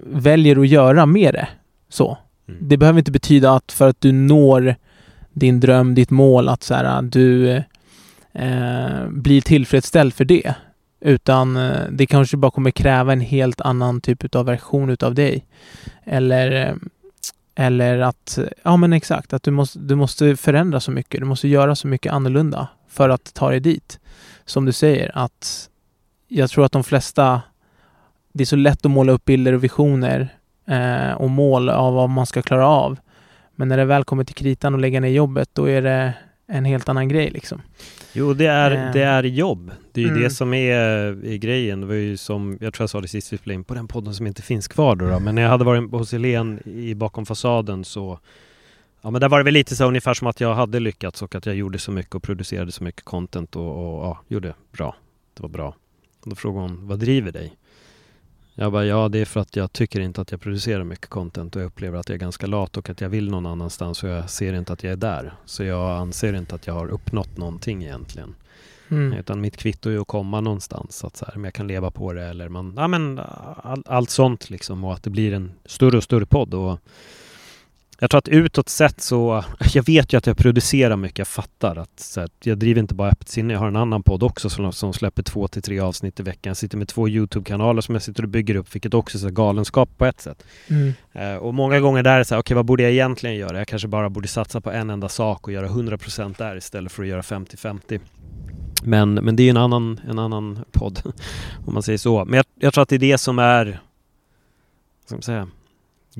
[0.06, 1.48] väljer att göra med det.
[1.88, 2.18] Så.
[2.48, 2.68] Mm.
[2.68, 4.76] Det behöver inte betyda att för att du når
[5.32, 7.50] din dröm, ditt mål, att så här, du
[8.32, 10.54] eh, blir tillfredsställd för det.
[11.00, 15.44] Utan eh, det kanske bara kommer kräva en helt annan typ av version utav dig.
[16.04, 16.74] Eller, eh,
[17.60, 21.20] eller att, ja men exakt, att du måste, du måste förändra så mycket.
[21.20, 24.00] Du måste göra så mycket annorlunda för att ta dig dit.
[24.44, 25.68] Som du säger, att
[26.28, 27.42] jag tror att de flesta,
[28.32, 30.28] det är så lätt att måla upp bilder och visioner
[30.68, 32.98] eh, och mål av vad man ska klara av.
[33.54, 36.14] Men när det väl kommer till kritan och lägga ner jobbet, då är det
[36.48, 37.62] en helt annan grej liksom.
[38.12, 38.92] Jo, det är, Eh.
[38.92, 39.70] det är jobb.
[39.92, 40.22] Det är ju Mm.
[40.22, 40.76] det som är,
[41.26, 41.80] är grejen.
[41.80, 43.88] Det var ju som, jag tror jag sa det sist vi spelade in på den
[43.88, 45.20] podden som inte finns kvar då, då.
[45.20, 48.18] Men när jag hade varit hos Helene i bakom fasaden så
[49.02, 51.34] Ja men där var det väl lite så ungefär som att jag hade lyckats och
[51.34, 54.96] att jag gjorde så mycket och producerade så mycket content och, och ja, gjorde bra.
[55.34, 55.74] Det var bra.
[56.20, 57.52] Och då frågade hon, vad driver dig?
[58.60, 61.56] Jag bara, ja det är för att jag tycker inte att jag producerar mycket content
[61.56, 64.08] och jag upplever att jag är ganska lat och att jag vill någon annanstans och
[64.08, 65.32] jag ser inte att jag är där.
[65.44, 68.34] Så jag anser inte att jag har uppnått någonting egentligen.
[68.88, 69.12] Mm.
[69.12, 71.04] Utan mitt kvitto är att komma någonstans.
[71.04, 73.20] Att så här, om jag kan leva på det eller man, ja men
[73.62, 76.54] all, allt sånt liksom och att det blir en större och större podd.
[76.54, 76.78] Och
[78.00, 81.76] jag tror att utåt sett så, jag vet ju att jag producerar mycket, jag fattar
[81.76, 84.50] att så här, jag driver inte bara öppet sinne, jag har en annan podd också
[84.50, 86.50] som, som släpper två till tre avsnitt i veckan.
[86.50, 89.30] Jag sitter med två YouTube-kanaler som jag sitter och bygger upp, vilket också är så
[89.30, 90.44] galenskap på ett sätt.
[90.68, 90.92] Mm.
[91.12, 93.36] Eh, och många gånger där är det så här, okej okay, vad borde jag egentligen
[93.36, 93.58] göra?
[93.58, 97.02] Jag kanske bara borde satsa på en enda sak och göra 100% där istället för
[97.02, 98.00] att göra 50-50.
[98.82, 101.02] Men, men det är en annan, en annan podd,
[101.66, 102.24] om man säger så.
[102.24, 105.48] Men jag, jag tror att det är det som är, vad ska man säga,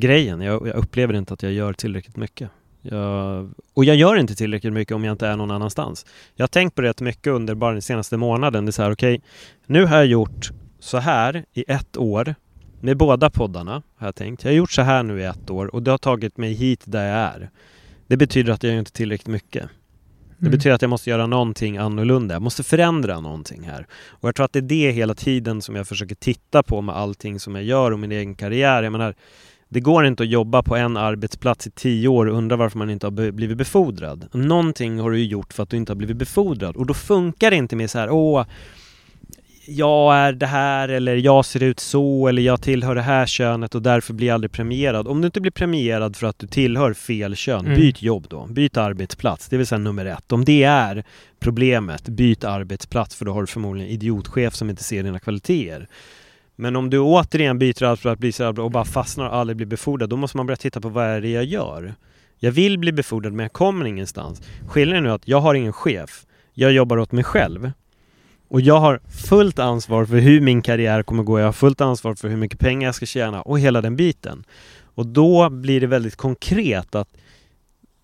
[0.01, 0.40] grejen.
[0.40, 2.51] Jag, jag, upplever inte att jag gör tillräckligt mycket.
[2.82, 6.07] Jag, och jag gör inte tillräckligt mycket om jag inte är någon annanstans.
[6.34, 8.66] Jag har tänkt på det rätt mycket under bara den senaste månaden.
[8.66, 9.28] Det är så här, okej, okay,
[9.66, 12.34] nu har jag gjort så här i ett år
[12.80, 14.44] med båda poddarna, har jag tänkt.
[14.44, 16.82] Jag har gjort så här nu i ett år och det har tagit mig hit
[16.84, 17.51] där jag är.
[18.07, 19.68] Det betyder att jag gör inte tillräckligt mycket.
[20.38, 20.51] Det mm.
[20.51, 22.34] betyder att jag måste göra någonting annorlunda.
[22.34, 23.86] Jag måste förändra någonting här.
[24.09, 26.96] Och jag tror att det är det hela tiden som jag försöker titta på med
[26.96, 28.82] allting som jag gör och min egen karriär.
[28.82, 29.14] Jag menar,
[29.69, 32.91] det går inte att jobba på en arbetsplats i tio år och undra varför man
[32.91, 34.29] inte har blivit befordrad.
[34.33, 37.57] Någonting har du gjort för att du inte har blivit befordrad och då funkar det
[37.57, 38.45] inte med så här, åh,
[39.69, 43.75] jag är det här eller jag ser ut så eller jag tillhör det här könet
[43.75, 45.09] och därför blir jag aldrig premierad.
[45.09, 47.81] Om du inte blir premierad för att du tillhör fel kön, mm.
[47.81, 48.47] byt jobb då.
[48.47, 50.33] Byt arbetsplats, det vill säga nummer ett.
[50.33, 51.05] Om det är
[51.41, 55.89] problemet, byt arbetsplats för då har du förmodligen en idiotchef som inte ser dina kvaliteter.
[56.61, 59.56] Men om du återigen byter allt för att bli så och bara fastnar och aldrig
[59.56, 61.94] blir befordrad, då måste man börja titta på vad är det jag gör?
[62.38, 64.42] Jag vill bli befordrad men jag kommer ingenstans.
[64.68, 66.26] Skillnaden är att jag har ingen chef.
[66.54, 67.70] Jag jobbar åt mig själv.
[68.48, 71.38] Och jag har fullt ansvar för hur min karriär kommer gå.
[71.38, 74.44] Jag har fullt ansvar för hur mycket pengar jag ska tjäna och hela den biten.
[74.94, 77.09] Och då blir det väldigt konkret att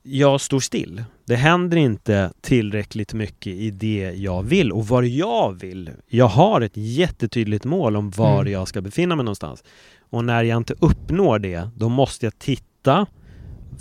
[0.07, 1.05] jag står still.
[1.26, 5.90] Det händer inte tillräckligt mycket i det jag vill och vad jag vill.
[6.09, 8.52] Jag har ett jättetydligt mål om var mm.
[8.52, 9.64] jag ska befinna mig någonstans.
[10.11, 13.07] Och när jag inte uppnår det, då måste jag titta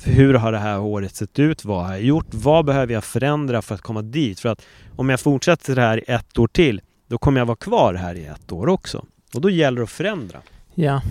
[0.03, 1.65] hur har det här året sett ut?
[1.65, 2.27] Vad har jag gjort?
[2.29, 4.39] Vad behöver jag förändra för att komma dit?
[4.39, 4.65] För att
[4.95, 8.15] om jag fortsätter det här i ett år till, då kommer jag vara kvar här
[8.15, 9.05] i ett år också.
[9.33, 10.39] Och då gäller det att förändra.
[10.75, 11.01] Ja,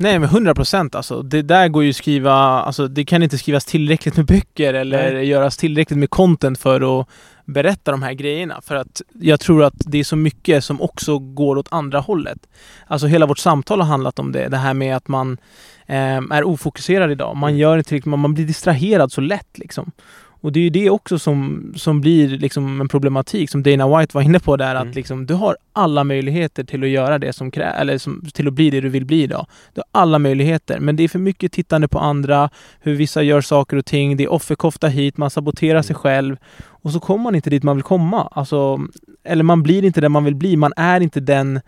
[0.00, 1.22] Nej men 100 procent alltså.
[1.22, 5.12] Det där går ju att skriva, alltså det kan inte skrivas tillräckligt med böcker eller
[5.12, 5.28] Nej.
[5.28, 7.08] göras tillräckligt med content för att
[7.44, 8.60] berätta de här grejerna.
[8.60, 12.38] För att jag tror att det är så mycket som också går åt andra hållet.
[12.86, 14.48] Alltså hela vårt samtal har handlat om det.
[14.48, 15.38] Det här med att man
[15.86, 17.36] eh, är ofokuserad idag.
[17.36, 17.60] Man mm.
[17.60, 19.92] gör inte riktigt, man blir distraherad så lätt liksom.
[20.40, 24.14] Och det är ju det också som, som blir liksom en problematik som Dana White
[24.14, 24.88] var inne på där mm.
[24.88, 28.48] att liksom, du har alla möjligheter till att göra det som krävs, eller som, till
[28.48, 29.46] att bli det du vill bli idag.
[29.74, 33.40] Du har alla möjligheter, men det är för mycket tittande på andra, hur vissa gör
[33.40, 35.82] saker och ting, det är offerkofta hit, man saboterar mm.
[35.82, 38.28] sig själv och så kommer man inte dit man vill komma.
[38.32, 38.80] Alltså,
[39.24, 41.60] eller man blir inte den man vill bli, man är inte den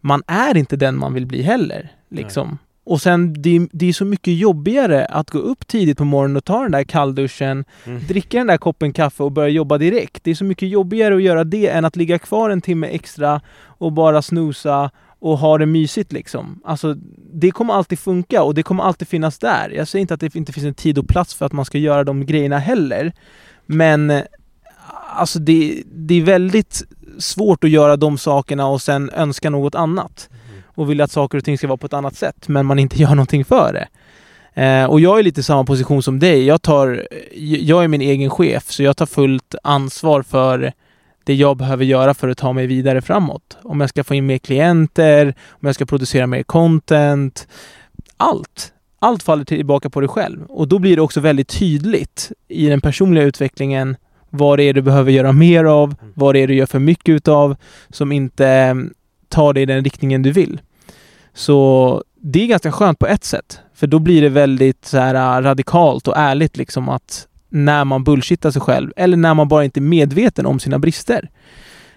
[0.00, 1.90] man är inte den man vill bli heller.
[2.08, 2.58] Liksom.
[2.86, 6.44] Och sen, det, det är så mycket jobbigare att gå upp tidigt på morgonen och
[6.44, 8.06] ta den där kallduschen, mm.
[8.06, 10.24] dricka den där koppen kaffe och börja jobba direkt.
[10.24, 13.40] Det är så mycket jobbigare att göra det än att ligga kvar en timme extra
[13.64, 16.60] och bara snusa och ha det mysigt liksom.
[16.64, 16.94] Alltså,
[17.32, 19.70] det kommer alltid funka och det kommer alltid finnas där.
[19.70, 21.78] Jag säger inte att det inte finns en tid och plats för att man ska
[21.78, 23.12] göra de grejerna heller.
[23.66, 24.22] Men
[25.16, 26.82] alltså det, det är väldigt
[27.18, 30.28] svårt att göra de sakerna och sen önska något annat
[30.76, 32.96] och vill att saker och ting ska vara på ett annat sätt, men man inte
[33.02, 33.88] gör någonting för det.
[34.62, 36.44] Eh, och jag är lite i samma position som dig.
[36.44, 37.06] Jag, tar,
[37.60, 40.72] jag är min egen chef, så jag tar fullt ansvar för
[41.24, 43.56] det jag behöver göra för att ta mig vidare framåt.
[43.62, 47.48] Om jag ska få in mer klienter, om jag ska producera mer content.
[48.16, 48.72] Allt.
[48.98, 50.42] Allt faller tillbaka på dig själv.
[50.42, 53.96] Och då blir det också väldigt tydligt i den personliga utvecklingen
[54.30, 57.12] vad det är du behöver göra mer av, vad det är du gör för mycket
[57.12, 57.56] utav
[57.88, 58.76] som inte
[59.28, 60.60] tar dig i den riktningen du vill.
[61.36, 63.60] Så det är ganska skönt på ett sätt.
[63.74, 68.04] För då blir det väldigt så här äh, radikalt och ärligt liksom att när man
[68.04, 71.30] bullshittar sig själv eller när man bara inte är medveten om sina brister.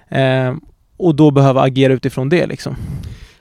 [0.08, 0.56] Eh,
[0.98, 2.76] och då behöva agera utifrån det liksom.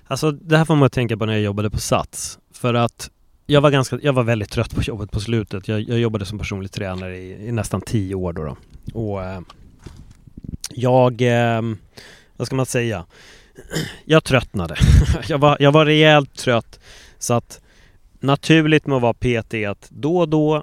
[0.07, 2.38] Alltså det här får man tänka på när jag jobbade på Sats.
[2.53, 3.11] För att
[3.46, 5.68] jag var, ganska, jag var väldigt trött på jobbet på slutet.
[5.68, 8.44] Jag, jag jobbade som personlig tränare i, i, nästan tio år då.
[8.44, 8.57] då.
[9.01, 9.40] Och eh,
[10.70, 11.62] jag, eh,
[12.36, 13.05] vad ska man säga?
[14.05, 14.77] jag tröttnade.
[15.29, 16.81] jag, var, jag var rejält trött.
[17.19, 17.61] Så att
[18.21, 20.63] naturligt med att vara PT är att då och då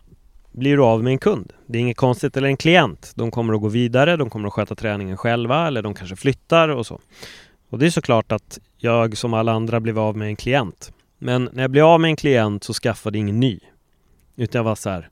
[0.52, 1.54] blir du av med en kund.
[1.66, 3.12] Det är inget konstigt, eller en klient.
[3.16, 6.70] De kommer att gå vidare, de kommer att sköta träningen själva eller de kanske flyttar
[6.70, 7.00] och så.
[7.70, 10.92] Och det är såklart att jag som alla andra blev av med en klient.
[11.18, 13.60] Men när jag blev av med en klient så skaffade jag ingen ny.
[14.36, 15.10] Utan jag var så här,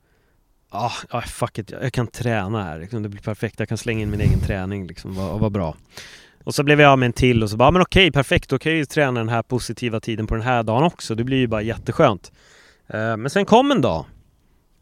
[0.69, 2.79] ah, ah fuck it, jag kan träna här.
[2.79, 5.75] Liksom, det blir perfekt, jag kan slänga in min egen träning liksom, vad, vad bra.
[6.43, 8.49] Och så blev jag av med en till och så bara, ah, men okej, perfekt,
[8.49, 11.15] då kan jag ju träna den här positiva tiden på den här dagen också.
[11.15, 12.31] Det blir ju bara jätteskönt.
[12.87, 14.05] Eh, men sen kom en dag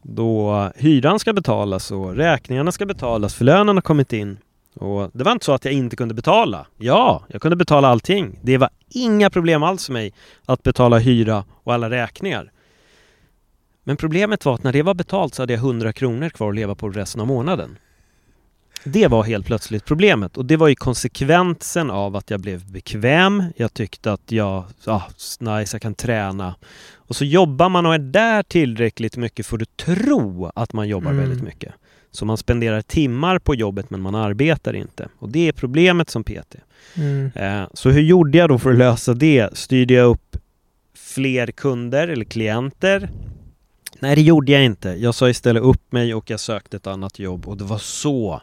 [0.02, 4.38] då hyran ska betalas och räkningarna ska betalas för lönen har kommit in.
[4.74, 6.66] Och det var inte så att jag inte kunde betala.
[6.78, 8.38] Ja, jag kunde betala allting.
[8.42, 10.12] Det var inga problem alls för mig
[10.46, 12.52] att betala hyra och alla räkningar.
[13.84, 16.54] Men problemet var att när det var betalt så hade jag 100 kronor kvar att
[16.54, 17.78] leva på resten av månaden.
[18.84, 23.44] Det var helt plötsligt problemet och det var ju konsekvensen av att jag blev bekväm.
[23.56, 25.02] Jag tyckte att jag, ah,
[25.40, 26.54] nice, jag kan träna.
[26.94, 31.10] Och så jobbar man och är där tillräckligt mycket för att tro att man jobbar
[31.10, 31.20] Mm.
[31.28, 31.72] väldigt mycket.
[32.10, 35.08] Så man spenderar timmar på jobbet men man arbetar inte.
[35.18, 36.56] Och det är problemet som PT.
[36.94, 37.30] Mm.
[37.34, 39.56] Eh, Så hur gjorde jag då för att lösa det?
[39.58, 40.36] Styrde jag upp
[40.96, 43.10] fler kunder eller klienter?
[44.00, 44.88] Nej, det gjorde jag inte.
[44.88, 48.42] Jag sa istället upp mig och jag sökte ett annat jobb och det var så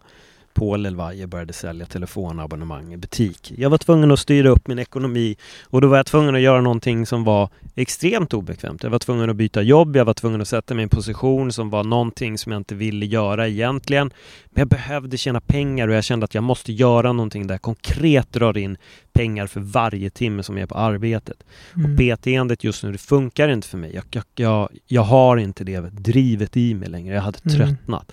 [0.59, 3.53] Paul Elvaje började sälja telefonabonnemang i butik.
[3.57, 6.61] Jag var tvungen att styra upp min ekonomi och då var jag tvungen att göra
[6.61, 8.83] någonting som var extremt obekvämt.
[8.83, 11.51] Jag var tvungen att byta jobb, jag var tvungen att sätta mig i en position
[11.51, 14.11] som var någonting som jag inte ville göra egentligen.
[14.49, 17.61] Men jag behövde tjäna pengar och jag kände att jag måste göra någonting där jag
[17.61, 18.77] konkret drar in
[19.13, 21.43] pengar för varje timme som jag är på arbetet.
[21.75, 21.91] Mm.
[21.91, 23.91] Och PT-andet just nu, det funkar inte för mig.
[23.95, 27.15] Jag, jag, jag, jag har inte det drivet i mig längre.
[27.15, 27.57] Jag hade Mm.
[27.57, 28.11] tröttnat.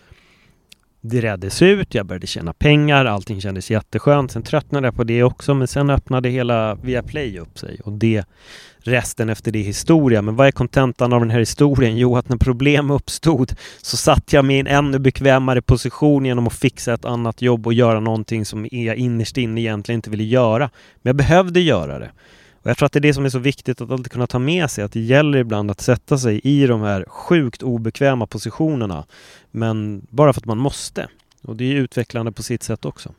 [1.08, 4.32] Det reddes ut, jag började tjäna pengar, allting kändes jätteskönt.
[4.32, 8.24] Sen tröttnade jag på det också, men sen öppnade hela Viaplay upp sig och det
[8.78, 10.22] resten efter det är historia.
[10.22, 11.96] Men vad är kontentan av den här historien?
[11.96, 13.52] Jo, att när problem uppstod
[13.82, 17.66] så satt jag mig i en ännu bekvämare position genom att fixa ett annat jobb
[17.66, 20.70] och göra någonting som jag innerst inne egentligen inte ville göra.
[21.02, 22.10] Men jag behövde göra det.
[22.66, 24.38] Och jag tror att det är det som är så viktigt att alltid kunna ta
[24.38, 29.04] med sig, att det gäller ibland att sätta sig i de här sjukt obekväma positionerna.
[29.50, 31.08] Men bara för att man måste.
[31.42, 33.10] Och det är utvecklande på sitt sätt också.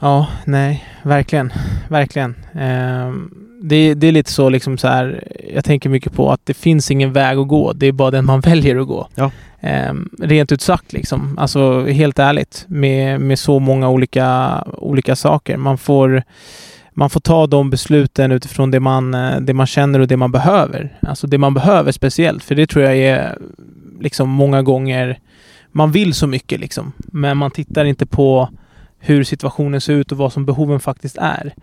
[0.00, 1.52] Ja, nej, verkligen.
[1.88, 2.34] Verkligen.
[2.54, 5.24] Ehm, det, det är lite så liksom så här,
[5.54, 8.24] jag tänker mycket på att det finns ingen väg att gå, det är bara den
[8.24, 9.08] man väljer att gå.
[9.14, 9.30] Ja.
[9.60, 15.56] Ehm, rent ut sagt liksom, alltså helt ärligt, med, med så många olika, olika saker.
[15.56, 16.22] Man får,
[16.94, 20.32] man får ta de besluten utifrån det man, eh, det man känner och det man
[20.32, 20.98] behöver.
[21.02, 23.38] Alltså det man behöver speciellt, för det tror jag är
[24.00, 25.18] liksom många gånger,
[25.72, 28.48] man vill så mycket liksom, men man tittar inte på
[28.98, 31.54] hur situationen ser ut och vad som behoven faktiskt är.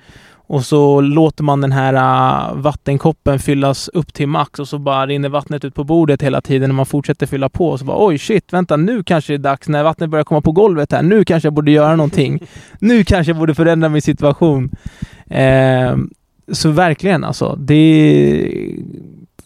[0.49, 5.07] Och så låter man den här uh, vattenkoppen fyllas upp till max och så bara
[5.07, 7.69] rinner vattnet ut på bordet hela tiden när man fortsätter fylla på.
[7.69, 10.41] Och så bara oj shit, vänta nu kanske det är dags när vattnet börjar komma
[10.41, 11.03] på golvet här.
[11.03, 12.39] Nu kanske jag borde göra någonting.
[12.79, 14.71] nu kanske jag borde förändra min situation.
[15.29, 15.97] Eh,
[16.51, 18.51] så verkligen alltså, det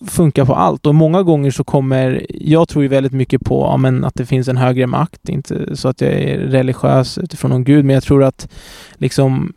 [0.07, 3.77] funkar på allt och många gånger så kommer, jag tror ju väldigt mycket på ja,
[3.77, 7.63] men att det finns en högre makt, inte så att jag är religiös utifrån någon
[7.63, 8.51] gud, men jag tror att
[8.93, 9.53] liksom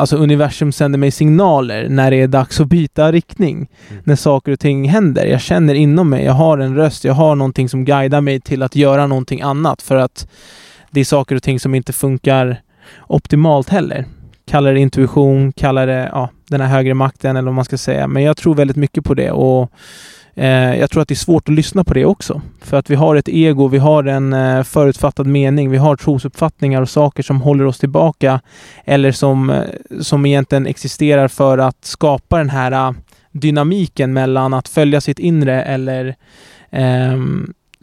[0.00, 3.56] Alltså universum sänder mig signaler när det är dags att byta riktning.
[3.56, 4.02] Mm.
[4.06, 5.26] När saker och ting händer.
[5.26, 8.62] Jag känner inom mig, jag har en röst, jag har någonting som guidar mig till
[8.62, 10.28] att göra någonting annat för att
[10.90, 12.62] det är saker och ting som inte funkar
[13.06, 14.04] optimalt heller.
[14.46, 18.06] Kalla det intuition, kalla det ja, den här högre makten eller vad man ska säga.
[18.06, 19.72] Men jag tror väldigt mycket på det och
[20.34, 22.42] eh, jag tror att det är svårt att lyssna på det också.
[22.60, 26.82] För att vi har ett ego, vi har en eh, förutfattad mening, vi har trosuppfattningar
[26.82, 28.40] och saker som håller oss tillbaka
[28.84, 29.62] eller som, eh,
[30.00, 32.92] som egentligen existerar för att skapa den här eh,
[33.32, 36.16] dynamiken mellan att följa sitt inre eller
[36.70, 37.18] eh,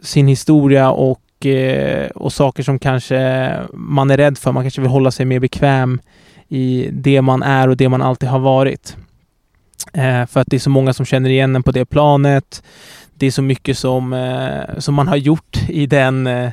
[0.03, 4.51] sin historia och, eh, och saker som kanske man är rädd för.
[4.51, 5.99] Man kanske vill hålla sig mer bekväm
[6.47, 8.97] i det man är och det man alltid har varit.
[9.93, 12.63] Eh, för att det är så många som känner igen en på det planet.
[13.13, 16.49] Det är så mycket som, eh, som man har gjort i den, eh,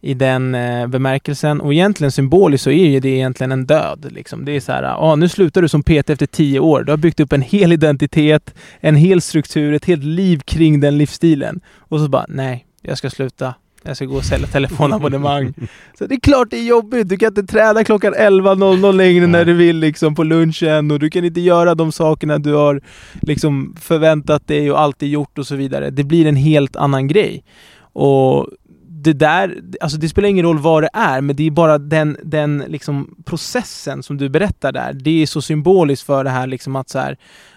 [0.00, 1.60] i den eh, bemärkelsen.
[1.60, 4.06] Och egentligen symboliskt så är ju det egentligen en död.
[4.10, 4.44] Liksom.
[4.44, 6.82] Det är så här, ah, nu slutar du som PT efter tio år.
[6.82, 10.98] Du har byggt upp en hel identitet, en hel struktur, ett helt liv kring den
[10.98, 11.60] livsstilen.
[11.78, 13.54] Och så bara, nej, jag ska sluta.
[13.86, 15.54] Jag ska gå och sälja telefonabonnemang.
[15.98, 17.08] Så det är klart det är jobbigt.
[17.08, 21.10] Du kan inte träna klockan 11.00 längre när du vill liksom på lunchen och du
[21.10, 22.80] kan inte göra de sakerna du har
[23.22, 25.90] liksom förväntat dig och alltid gjort och så vidare.
[25.90, 27.44] Det blir en helt annan grej.
[27.92, 28.48] Och
[28.88, 32.16] det där, alltså det spelar ingen roll vad det är, men det är bara den,
[32.22, 34.92] den liksom processen som du berättar där.
[34.92, 37.16] Det är så symboliskt för det här liksom att så här,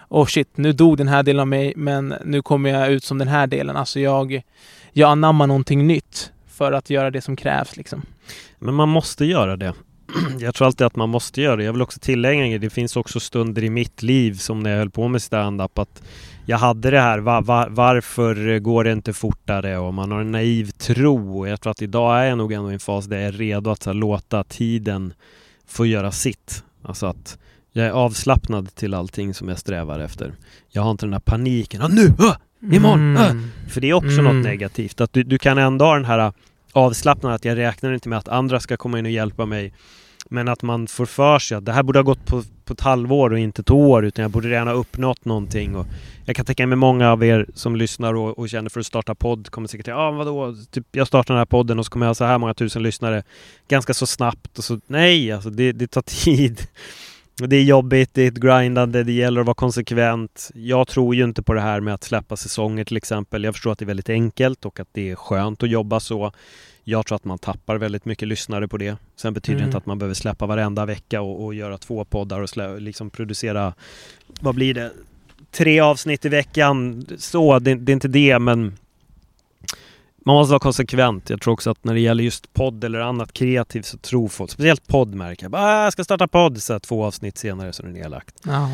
[0.10, 3.18] oh shit, nu dog den här delen av mig, men nu kommer jag ut som
[3.18, 3.76] den här delen.
[3.78, 4.42] Alltså jag,
[5.00, 8.02] jag anammar någonting nytt för att göra det som krävs liksom.
[8.60, 9.74] Men man måste göra det.
[10.40, 11.64] Jag tror alltid att man måste göra det.
[11.64, 12.60] Jag vill också tillägga en grej.
[12.60, 16.04] Det finns också stunder i mitt liv som när jag höll på med stand-up att
[16.46, 19.78] jag hade det här, va, va, varför går det inte fortare?
[19.78, 21.40] Och man har en naiv tro.
[21.40, 23.32] Och jag tror att idag är jag nog ändå i en fas där jag är
[23.32, 25.14] redo att här, låta tiden
[25.68, 26.64] få göra sitt.
[26.84, 27.38] Alltså att
[27.72, 30.34] jag är avslappnad till allting som jag strävar efter.
[30.70, 31.82] Jag har inte den här paniken.
[31.82, 32.14] Ah, nu!
[32.20, 32.36] Ah!
[32.62, 33.18] Imorgon!
[33.18, 33.38] Mm.
[33.38, 33.70] Äh!
[33.70, 34.26] För det är också Mm.
[34.26, 35.02] något negativt.
[35.02, 36.34] Att du, du kan ändå ha den här
[36.72, 39.74] avslappnad att jag räknar inte med att andra ska komma in och hjälpa mig.
[40.30, 42.82] Men att man får för sig att det här borde ha gått på, på ett
[42.82, 45.76] halvår och inte ett år utan jag borde redan ha uppnått någonting.
[45.76, 45.86] Och
[46.26, 49.16] jag kan tänka mig många av er som lyssnar och, och känner för att starta
[49.16, 52.06] podd kommer säkert ja ah, vadå, typ, jag startar den här podden och så kommer
[52.06, 53.24] jag ha så här många tusen lyssnare
[53.68, 54.58] ganska så snabbt.
[54.58, 56.62] Och så, nej, alltså det, det tar tid.
[57.48, 60.52] Det är jobbigt, det är ett grindande, det gäller att vara konsekvent.
[60.54, 63.44] Jag tror ju inte på det här med att släppa säsonger till exempel.
[63.44, 66.32] Jag förstår att det är väldigt enkelt och att det är skönt att jobba så.
[66.84, 68.98] Jag tror att man tappar väldigt mycket lyssnare på det.
[69.16, 69.70] Sen betyder det Mm.
[69.70, 73.10] inte att man behöver släppa varenda vecka och, och göra två poddar och slä, liksom
[73.10, 73.74] producera,
[74.40, 74.92] vad blir det,
[75.52, 77.06] tre avsnitt i veckan.
[77.18, 78.74] Så, det, det är inte det men
[80.30, 81.30] man måste vara konsekvent.
[81.30, 84.52] Jag tror också att när det gäller just podd eller annat kreativt så tror folk,
[84.52, 87.74] speciellt podd märker jag, bara, "Ah, jag ska starta podd, så här, två avsnitt senare
[87.74, 88.36] så är det nedlagt.
[88.44, 88.72] Ja.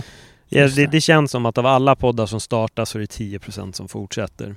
[0.50, 0.86] Ja, det, det.
[0.88, 4.56] det känns som att av alla poddar som startas så är det 10% som fortsätter.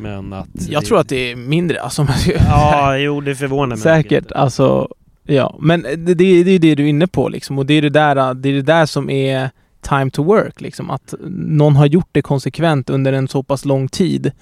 [0.00, 0.48] Men att...
[0.68, 1.80] Jag tror att det är mindre.
[1.80, 2.06] Alltså,
[2.48, 4.22] Ja, jo det förvånar mig Säkert.
[4.24, 4.34] inte.
[4.34, 4.88] Alltså,
[5.24, 5.56] ja.
[5.60, 6.14] Men det, det,
[6.44, 7.58] det är det du är inne på liksom.
[7.58, 9.50] Och det är det där, det är det där som är
[9.80, 10.90] time to work liksom.
[10.90, 14.32] Att någon har gjort det konsekvent under en så pass lång tid.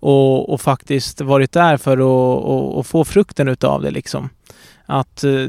[0.00, 4.28] Och, och faktiskt varit där för att och, och få frukten utav det liksom.
[4.90, 5.44] Att eh,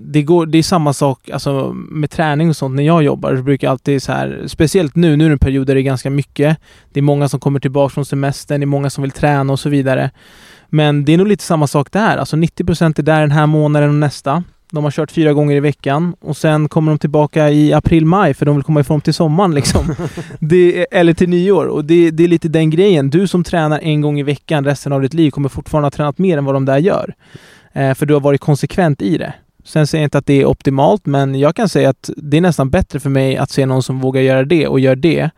[0.00, 2.74] det, går, det är samma sak alltså, med träning och sånt.
[2.74, 5.38] När jag jobbar så brukar jag alltid så här, speciellt nu, nu är det en
[5.38, 6.58] period där det är ganska mycket.
[6.92, 9.60] Det är många som kommer tillbaka från semestern, det är många som vill träna och
[9.60, 10.10] så vidare.
[10.68, 12.16] Men det är nog lite samma sak där.
[12.16, 14.44] Alltså 90% är där den här månaden och nästa.
[14.74, 18.46] De har kört fyra gånger i veckan och sen kommer de tillbaka i april-maj för
[18.46, 19.94] de vill komma ifrån till sommaren liksom.
[20.38, 21.66] det eller till nyår.
[21.66, 23.10] Och det, det är lite den grejen.
[23.10, 26.18] Du som tränar en gång i veckan resten av ditt liv kommer fortfarande ha tränat
[26.18, 27.14] mer än vad de där gör.
[27.72, 29.34] Eh, för du har varit konsekvent i det.
[29.64, 32.40] Sen säger jag inte att det är optimalt, men jag kan säga att det är
[32.40, 35.30] nästan bättre för mig att se någon som vågar göra det och gör det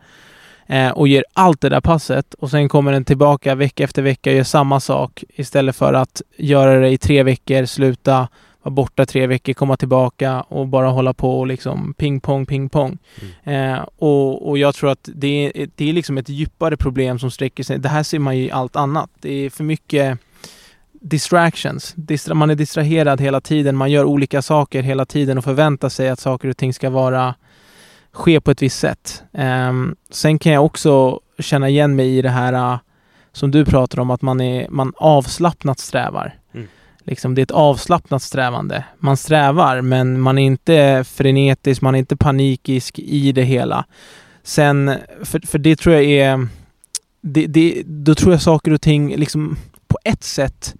[0.67, 4.29] eh, och ger allt det där passet och sen kommer den tillbaka vecka efter vecka
[4.29, 8.27] och gör samma sak istället för att göra det i tre veckor, sluta,
[8.67, 12.69] vara borta tre veckor, komma tillbaka och bara hålla på och liksom ping pong, ping
[12.69, 12.97] pong.
[13.43, 17.31] Eh, och, och jag tror att det är, det är liksom ett djupare problem som
[17.31, 17.79] sträcker sig.
[17.79, 19.09] Det här ser man ju i allt annat.
[19.21, 20.19] Det är för mycket
[20.91, 21.93] distractions.
[21.95, 23.75] Distra, man är distraherad hela tiden.
[23.75, 27.35] Man gör olika saker hela tiden och förväntar sig att saker och ting ska vara
[28.11, 29.23] ske på ett visst sätt.
[29.33, 32.79] Ehm, sen kan jag också känna igen mig i det här uh,
[33.31, 36.35] som du pratar om, att man, är, man avslappnat strävar.
[36.53, 36.67] Mm.
[37.07, 38.83] Liksom, det är ett avslappnat strävande.
[38.99, 43.85] Man strävar, men man är inte frenetisk, man är inte panikisk i det hela.
[44.43, 44.93] Sen,
[45.23, 46.47] för, för det tror jag är...
[47.21, 50.75] Det, det, då tror jag saker och ting liksom på ett sätt,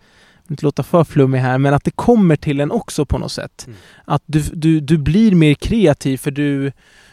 [0.50, 3.64] inte låta för flummig här, men att det kommer till en också på något sätt.
[3.68, 3.78] Mm.
[4.06, 6.72] Att du, du, du blir mer kreativ för du,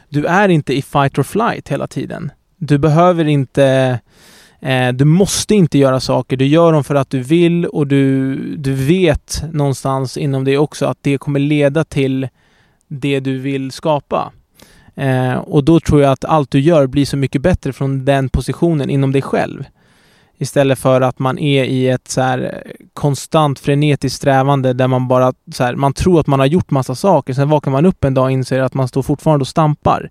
[0.09, 2.33] du är inte i fight or flight hela tiden.
[2.57, 4.01] Du behöver inte
[4.65, 6.37] eh, du måste inte göra saker.
[6.37, 10.87] Du gör dem för att du vill och du, du vet någonstans inom dig också
[10.87, 12.29] att det kommer leda till
[12.89, 14.33] det du vill skapa.
[14.95, 18.29] Eh, och då tror jag att allt du gör blir så mycket bättre från den
[18.29, 19.65] positionen inom dig själv.
[20.39, 25.09] Istället för att man är i ett så här eh, konstant frenetiskt strävande där man
[25.09, 27.33] bara så här, man tror att man har gjort massa saker.
[27.33, 30.11] Sen vaknar man upp en dag och inser att man står fortfarande och stampar.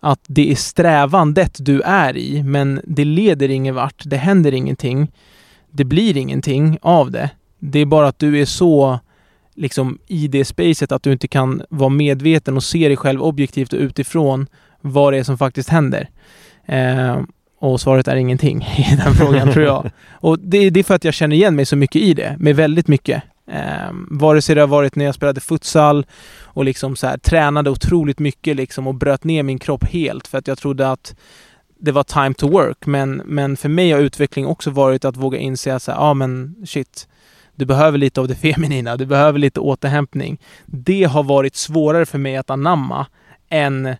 [0.00, 4.02] Att det är strävandet du är i, men det leder ingen vart.
[4.04, 5.12] Det händer ingenting.
[5.70, 7.30] Det blir ingenting av det.
[7.58, 8.98] Det är bara att du är så
[9.54, 13.72] liksom i det spacet att du inte kan vara medveten och se dig själv objektivt
[13.72, 14.46] och utifrån
[14.80, 16.08] vad det är som faktiskt händer.
[16.66, 17.20] Eh,
[17.62, 19.90] och svaret är ingenting i den frågan tror jag.
[20.10, 22.56] Och det, det är för att jag känner igen mig så mycket i det, med
[22.56, 23.22] väldigt mycket.
[23.50, 26.06] Eh, vare sig det har varit när jag spelade futsal
[26.42, 30.38] och liksom så här, tränade otroligt mycket liksom och bröt ner min kropp helt för
[30.38, 31.14] att jag trodde att
[31.78, 32.86] det var time to work.
[32.86, 36.54] Men, men för mig har utveckling också varit att våga inse att här, ah, men
[36.66, 37.08] shit,
[37.54, 40.40] du behöver lite av det feminina, du behöver lite återhämtning.
[40.66, 43.06] Det har varit svårare för mig att anamma
[43.48, 43.96] än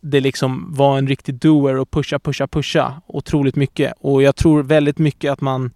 [0.00, 3.92] det liksom var en riktig doer och pusha, pusha, pusha otroligt mycket.
[4.00, 5.70] Och jag tror väldigt mycket att man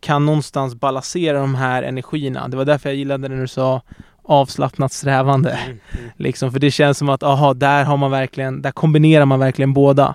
[0.00, 2.48] kan någonstans balansera de här energierna.
[2.48, 3.82] Det var därför jag gillade när du sa
[4.22, 5.50] avslappnat strävande.
[5.50, 5.78] Mm,
[6.16, 9.72] Liksom, för det känns som att, aha, där har man verkligen, där kombinerar man verkligen
[9.72, 10.14] båda.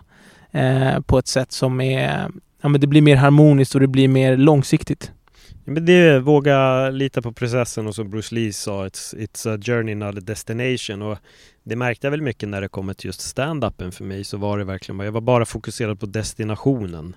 [0.51, 2.31] Eh, på ett sätt som är,
[2.61, 5.11] ja men det blir mer harmoniskt och det blir mer långsiktigt.
[5.69, 9.59] Men det är våga lita på processen och som Bruce Lee sa, it's, it's a
[9.65, 11.01] journey not a destination.
[11.01, 11.17] Och
[11.63, 14.57] det märkte jag väl mycket när det kommer till just stand-upen för mig så var
[14.57, 17.15] det verkligen, bara jag var bara fokuserad på destinationen.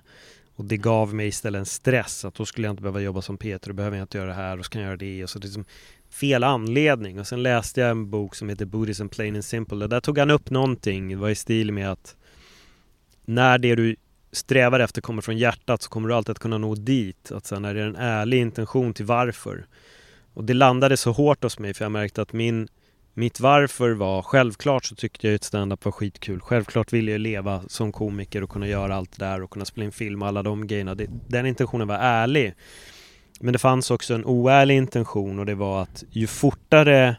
[0.55, 3.37] Och det gav mig istället en stress att då skulle jag inte behöva jobba som
[3.37, 5.23] Peter, då behöver jag inte göra det här och så kan jag göra det.
[5.23, 5.65] Och så det är liksom
[6.09, 7.19] fel anledning.
[7.19, 10.17] Och sen läste jag en bok som heter Buddhism Plain and Simple och där tog
[10.17, 12.15] han upp någonting, det var i stil med att
[13.25, 13.95] när det du
[14.33, 17.31] strävar efter kommer från hjärtat så kommer du alltid att kunna nå dit.
[17.31, 19.65] Att sen är det en ärlig intention till varför.
[20.33, 22.67] Och det landade så hårt hos mig för jag märkte att min
[23.13, 26.39] mitt varför var självklart så tyckte jag att stand-up var skitkul.
[26.39, 29.85] Självklart ville jag leva som komiker och kunna göra allt det där och kunna spela
[29.85, 30.95] in film och alla de grejerna.
[30.95, 32.53] Det, den intentionen var ärlig.
[33.39, 37.15] Men det fanns också en oärlig intention och det var att ju fortare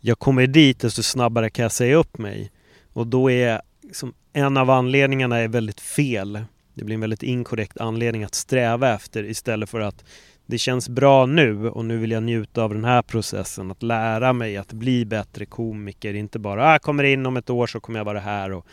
[0.00, 2.52] jag kommer dit desto snabbare kan jag säga upp mig.
[2.92, 6.44] Och då är liksom, en av anledningarna är väldigt fel.
[6.74, 10.04] Det blir en väldigt inkorrekt anledning att sträva efter istället för att
[10.46, 13.70] det känns bra nu och nu vill jag njuta av den här processen.
[13.70, 16.14] Att lära mig att bli bättre komiker.
[16.14, 18.52] Inte bara ah, jag kommer in om ett år så kommer jag vara här.
[18.52, 18.66] Och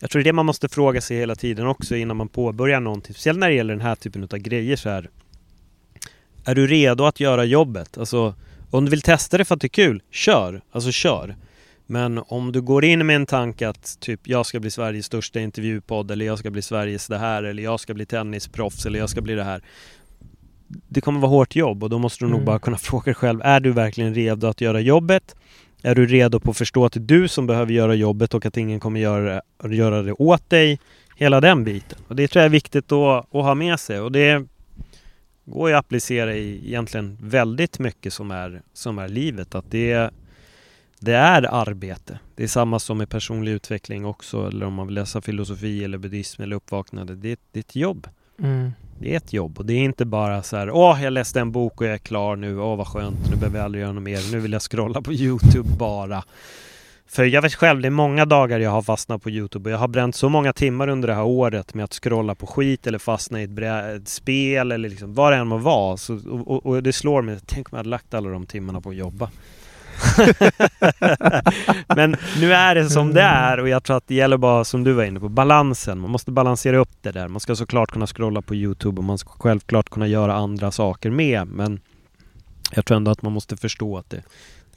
[0.00, 2.80] jag tror det är det man måste fråga sig hela tiden också innan man påbörjar
[2.80, 3.14] någonting.
[3.14, 5.10] Speciellt när det gäller den här typen av grejer så här.
[6.44, 7.98] Är du redo att göra jobbet?
[7.98, 8.34] Alltså
[8.70, 10.60] om du vill testa det för att det är kul, kör!
[10.72, 11.36] Alltså kör!
[11.90, 15.40] Men om du går in med en tanke att typ jag ska bli Sveriges största
[15.40, 19.10] intervjupodd eller jag ska bli Sveriges det här eller jag ska bli tennisproffs eller jag
[19.10, 19.62] ska bli det här
[20.68, 22.38] det kommer vara hårt jobb och då måste du mm.
[22.38, 25.36] nog bara kunna fråga dig själv, är du verkligen redo att göra jobbet?
[25.82, 28.46] Är du redo på att förstå att det är du som behöver göra jobbet och
[28.46, 30.80] att ingen kommer göra, göra det åt dig?
[31.16, 31.98] Hela den biten.
[32.08, 34.46] Och det tror jag är viktigt att, att ha med sig och det
[35.44, 39.54] går ju att applicera i egentligen väldigt mycket som är, som är livet.
[39.54, 40.10] Att det,
[41.00, 42.18] det är arbete.
[42.34, 45.98] Det är samma som med personlig utveckling också eller om man vill läsa filosofi eller
[45.98, 47.14] buddhism eller uppvaknande.
[47.14, 48.06] Det, det är ett jobb.
[48.42, 48.72] Mm.
[49.00, 51.52] Det är ett jobb och det är inte bara så här Åh, jag läste en
[51.52, 52.60] bok och jag är klar nu.
[52.60, 53.30] Åh, vad skönt.
[53.30, 54.32] Nu behöver jag aldrig göra något mer.
[54.32, 56.24] Nu vill jag scrolla på Youtube bara.
[57.10, 59.78] För jag vet själv, det är många dagar jag har fastnat på Youtube och jag
[59.78, 62.98] har bränt så många timmar under det här året med att scrolla på skit eller
[62.98, 63.58] fastna i ett,
[63.96, 65.96] ett spel eller liksom vad det än må vara.
[65.96, 68.80] Så, och, och, och, det slår mig, tänk om jag hade lagt alla de timmarna
[68.80, 69.30] på att jobba.
[71.96, 74.84] Men nu är det som det är och jag tror att det gäller bara som
[74.84, 75.98] du var inne på, balansen.
[75.98, 77.28] Man måste balansera upp det där.
[77.28, 81.10] Man ska såklart kunna scrolla på Youtube och man ska självklart kunna göra andra saker
[81.10, 81.46] med.
[81.48, 81.80] Men
[82.74, 84.22] jag tror ändå att man måste förstå att det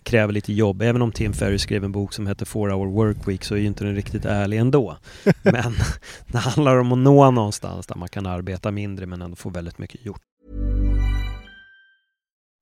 [0.03, 0.81] kräver lite jobb.
[0.81, 3.59] Även om Tim Ferry skrev en bok som heter 4 hour work week så är
[3.59, 4.97] ju inte den riktigt ärlig ändå.
[5.41, 5.73] Men
[6.27, 9.77] det handlar om att nå någonstans där man kan arbeta mindre men ändå få väldigt
[9.77, 10.21] mycket gjort.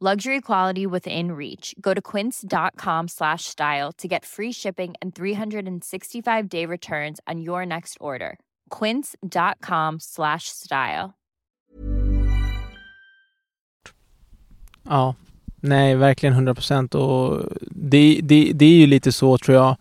[0.00, 1.74] Luxury quality within reach.
[1.78, 7.66] Go to quince.com slash style to get free shipping and 365 day returns on your
[7.66, 8.38] next order.
[8.70, 11.10] quince.com slash style.
[14.88, 15.14] Ja,
[15.60, 16.94] nej, verkligen 100 procent.
[16.94, 19.76] Och det, det, det är ju lite så tror jag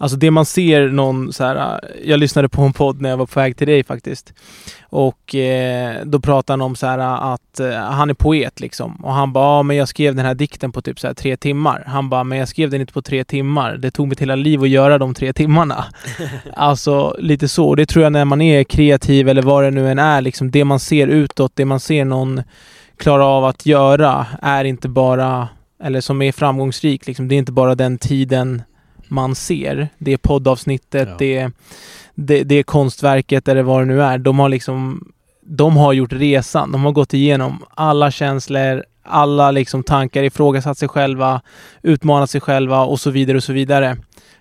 [0.00, 3.26] Alltså det man ser någon så här, jag lyssnade på en podd när jag var
[3.26, 4.32] på väg till dig faktiskt.
[4.82, 6.98] Och eh, då pratade han om så här
[7.34, 9.04] att eh, han är poet liksom.
[9.04, 11.36] Och han bara, ja men jag skrev den här dikten på typ så här tre
[11.36, 11.84] timmar.
[11.86, 13.76] Han bara, men jag skrev den inte på tre timmar.
[13.76, 15.84] Det tog mitt hela liv att göra de tre timmarna.
[16.54, 17.68] alltså lite så.
[17.68, 20.50] Och det tror jag när man är kreativ eller vad det nu än är, liksom
[20.50, 22.42] det man ser utåt, det man ser någon
[22.96, 25.48] klara av att göra är inte bara,
[25.82, 28.62] eller som är framgångsrik, liksom, det är inte bara den tiden
[29.10, 29.88] man ser.
[29.98, 31.16] Det är poddavsnittet, ja.
[31.18, 31.52] det, är,
[32.14, 34.18] det, det är konstverket eller vad det nu är.
[34.18, 36.72] De har liksom de har gjort resan.
[36.72, 41.40] De har gått igenom alla känslor, alla liksom tankar, ifrågasatt sig själva,
[41.82, 43.96] utmanat sig själva och så vidare och så vidare.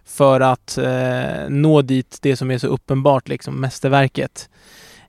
[0.06, 4.50] För att eh, nå dit det som är så uppenbart, liksom mästerverket.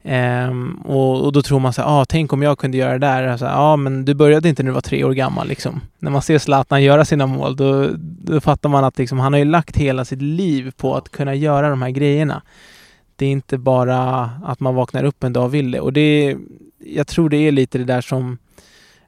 [0.02, 2.98] Um, och, och, då tror man så här, ah, tänk om jag kunde göra det
[2.98, 3.26] där.
[3.26, 5.80] Alltså, ja, ah, men du började inte när du var tre år gammal liksom.
[5.98, 9.38] När man ser Zlatan göra sina mål, då, då fattar man att liksom, han har
[9.38, 12.42] ju lagt hela sitt liv på att kunna göra de här grejerna.
[13.16, 15.80] Det är inte bara att man vaknar upp en dag och vill det.
[15.80, 16.36] Och det
[16.84, 18.38] jag tror det är lite det där som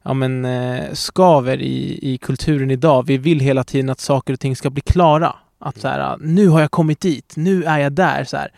[0.02, 3.06] ja, men, eh, skaver i, i kulturen idag.
[3.06, 5.34] Vi vill hela tiden att saker och ting ska bli klara.
[5.58, 8.24] Att så här, ah, nu har jag kommit dit, nu är jag där.
[8.24, 8.50] Så här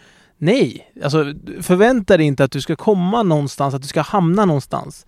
[0.45, 1.25] Nej, alltså
[1.63, 5.07] förvänta dig inte att du ska komma någonstans, att du ska hamna någonstans.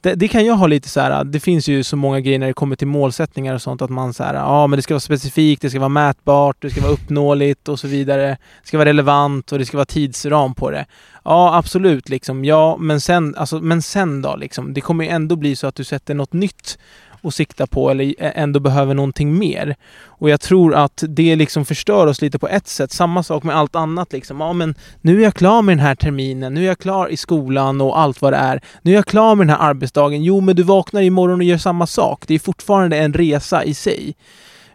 [0.00, 2.46] Det, det, kan jag ha lite så här, det finns ju så många grejer när
[2.46, 5.00] det kommer till målsättningar och sånt att man så här, ja men det ska vara
[5.00, 8.26] specifikt, det ska vara mätbart, det ska vara uppnåeligt och så vidare.
[8.62, 10.86] Det ska vara relevant och det ska vara tidsram på det.
[11.24, 12.44] Ja, absolut liksom.
[12.44, 14.74] Ja, men sen, alltså, men sen då liksom.
[14.74, 16.78] Det kommer ju ändå bli så att du sätter något nytt
[17.24, 19.76] att sikta på eller ändå behöver någonting mer.
[20.04, 22.92] Och jag tror att det liksom förstör oss lite på ett sätt.
[22.92, 24.40] Samma sak med allt annat liksom.
[24.40, 27.16] Ja, men nu är jag klar med den här terminen, nu är jag klar i
[27.16, 28.60] skolan och allt vad det är.
[28.82, 30.24] Nu är jag klar med den här arbetsdagen.
[30.24, 32.24] Jo, men du vaknar imorgon och gör samma sak.
[32.26, 34.16] Det är fortfarande en resa i sig.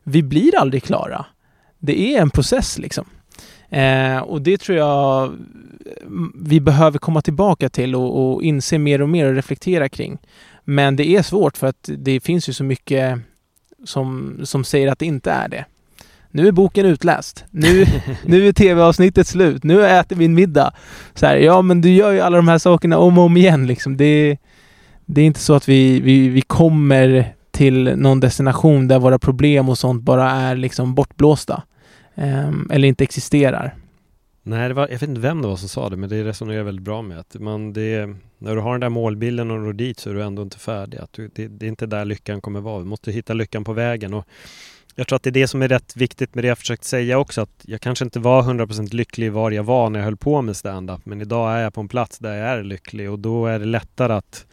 [0.03, 1.25] Vi blir aldrig klara.
[1.79, 3.05] Det är en process liksom.
[3.69, 5.25] Eh, och det tror jag
[6.01, 10.17] mm, vi behöver komma tillbaka till och, och inse mer och mer och reflektera kring.
[10.69, 13.19] Men det är svårt för att det finns ju så mycket
[13.85, 15.65] som, som säger att det inte är det.
[16.31, 17.45] Nu är boken utläst.
[17.51, 17.85] Nu,
[18.25, 19.63] nu är tv-avsnittet slut.
[19.63, 20.73] Nu äter vi en middag.
[21.13, 23.67] Så här, ja, men du gör ju alla de här sakerna om och om igen.
[23.67, 23.97] Liksom.
[23.97, 24.37] Det,
[25.05, 29.69] det är inte så att vi, vi, vi kommer till någon destination där våra problem
[29.69, 31.63] och sånt bara är liksom bortblåsta.
[32.15, 33.75] Um, eller inte existerar.
[34.49, 36.57] Nej, det var, jag vet inte vem det var som sa det, men det resonerar
[36.57, 37.19] jag väldigt bra med.
[37.19, 40.23] Att man, det, när du har den där målbilden och når dit så är du
[40.23, 40.97] ändå inte färdig.
[40.97, 42.79] Att du, det, det, är inte där lyckan kommer vara.
[42.79, 44.13] Du måste hitta lyckan på vägen.
[44.13, 44.25] Och
[44.95, 47.19] jag tror att det är det som är rätt viktigt med det jag försökt säga
[47.19, 47.41] också.
[47.41, 50.57] Att jag kanske inte var 100% lycklig var jag var när jag höll på med
[50.57, 51.05] stand-up.
[51.05, 53.65] Men idag är jag på en plats där jag är lycklig och då är det
[53.65, 54.45] lättare att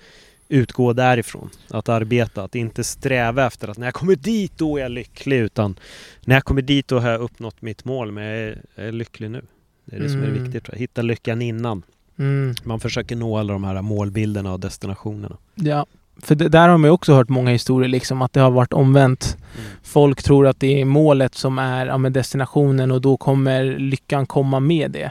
[0.49, 1.51] utgå därifrån.
[1.70, 5.38] Att arbeta, att inte sträva efter att när jag kommer dit då är jag lycklig
[5.38, 5.78] utan
[6.24, 8.92] när jag kommer dit då har jag uppnått mitt mål men jag är, jag är
[8.92, 9.42] lycklig nu.
[9.85, 10.12] Det är det mm.
[10.12, 10.43] som är mm.
[10.43, 10.74] viktigt.
[10.74, 11.82] Hitta lyckan innan.
[12.18, 12.55] Mm.
[12.64, 15.37] Man försöker nå alla de här målbilderna och destinationerna.
[15.55, 15.87] Ja,
[16.22, 18.72] för det, där har man ju också hört många historier liksom att det har varit
[18.72, 19.37] omvänt.
[19.55, 19.66] Mm.
[19.82, 24.61] Folk tror att det är målet som är ja, destinationen och då kommer lyckan komma
[24.61, 25.11] med det.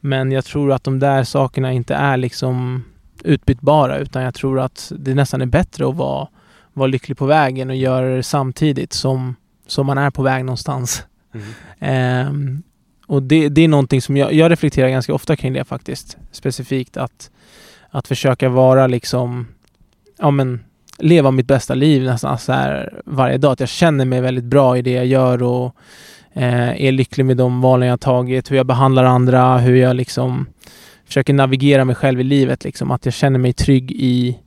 [0.00, 2.84] Men jag tror att de där sakerna inte är liksom
[3.24, 6.28] utbytbara utan jag tror att det nästan är bättre att vara,
[6.72, 11.04] vara lycklig på vägen och göra det samtidigt som, som man är på väg någonstans.
[11.80, 12.28] Mm.
[12.28, 12.62] Um,
[13.08, 16.16] och det, det är någonting som jag, jag reflekterar ganska ofta kring det faktiskt.
[16.30, 17.30] Specifikt att,
[17.90, 19.46] att försöka vara liksom,
[20.18, 20.60] ja men
[20.98, 23.52] leva mitt bästa liv nästan så här varje dag.
[23.52, 25.74] Att jag känner mig väldigt bra i det jag gör och
[26.32, 30.46] eh, är lycklig med de valen jag tagit, hur jag behandlar andra, hur jag liksom
[31.06, 32.64] försöker navigera mig själv i livet.
[32.64, 32.90] Liksom.
[32.90, 34.38] Att jag känner mig trygg i,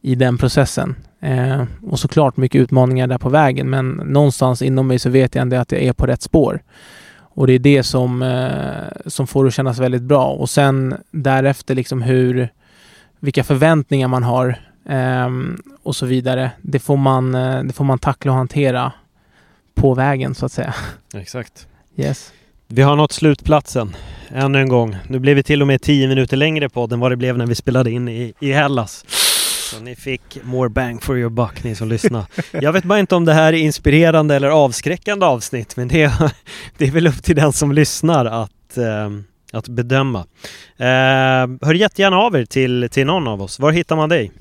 [0.00, 0.96] i den processen.
[1.20, 5.42] Eh, och såklart mycket utmaningar där på vägen, men någonstans inom mig så vet jag
[5.42, 6.60] ändå att jag är på rätt spår.
[7.34, 10.26] Och det är det som, eh, som får det att kännas väldigt bra.
[10.26, 12.48] Och sen därefter liksom hur,
[13.20, 14.58] vilka förväntningar man har
[14.88, 15.28] eh,
[15.82, 16.50] och så vidare.
[16.62, 18.92] Det får, man, eh, det får man tackla och hantera
[19.74, 20.74] på vägen så att säga.
[21.14, 21.66] Exakt.
[21.96, 22.32] Yes.
[22.66, 23.96] Vi har nått slutplatsen
[24.28, 24.96] ännu en gång.
[25.08, 27.46] Nu blev vi till och med tio minuter längre på än vad det blev när
[27.46, 29.04] vi spelade in i, i Hellas.
[29.70, 32.24] Så ni fick more bang for your buck ni som lyssnar.
[32.60, 36.32] Jag vet bara inte om det här är inspirerande eller avskräckande avsnitt men det är,
[36.78, 39.10] det är väl upp till den som lyssnar att, eh,
[39.52, 40.18] att bedöma.
[40.76, 43.58] Eh, hör jättegärna av er till, till någon av oss.
[43.58, 44.32] Var hittar man dig?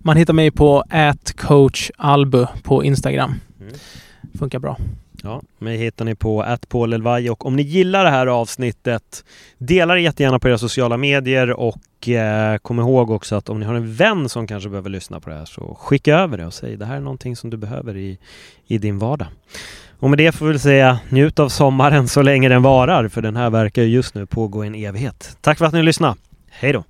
[0.00, 3.34] Man hittar mig på atcoachalbu på Instagram.
[3.60, 3.74] Mm.
[4.38, 4.78] Funkar bra.
[5.24, 9.24] Ja, mig hittar ni på atpaulelvaj och om ni gillar det här avsnittet
[9.58, 13.66] dela det jättegärna på era sociala medier och eh, kom ihåg också att om ni
[13.66, 16.54] har en vän som kanske behöver lyssna på det här så skicka över det och
[16.54, 18.18] säg det här är någonting som du behöver i,
[18.66, 19.28] i din vardag.
[19.98, 23.36] Och med det får vi säga njut av sommaren så länge den varar för den
[23.36, 25.36] här verkar just nu pågå en evighet.
[25.40, 26.16] Tack för att ni lyssnade.
[26.50, 26.84] Hej då!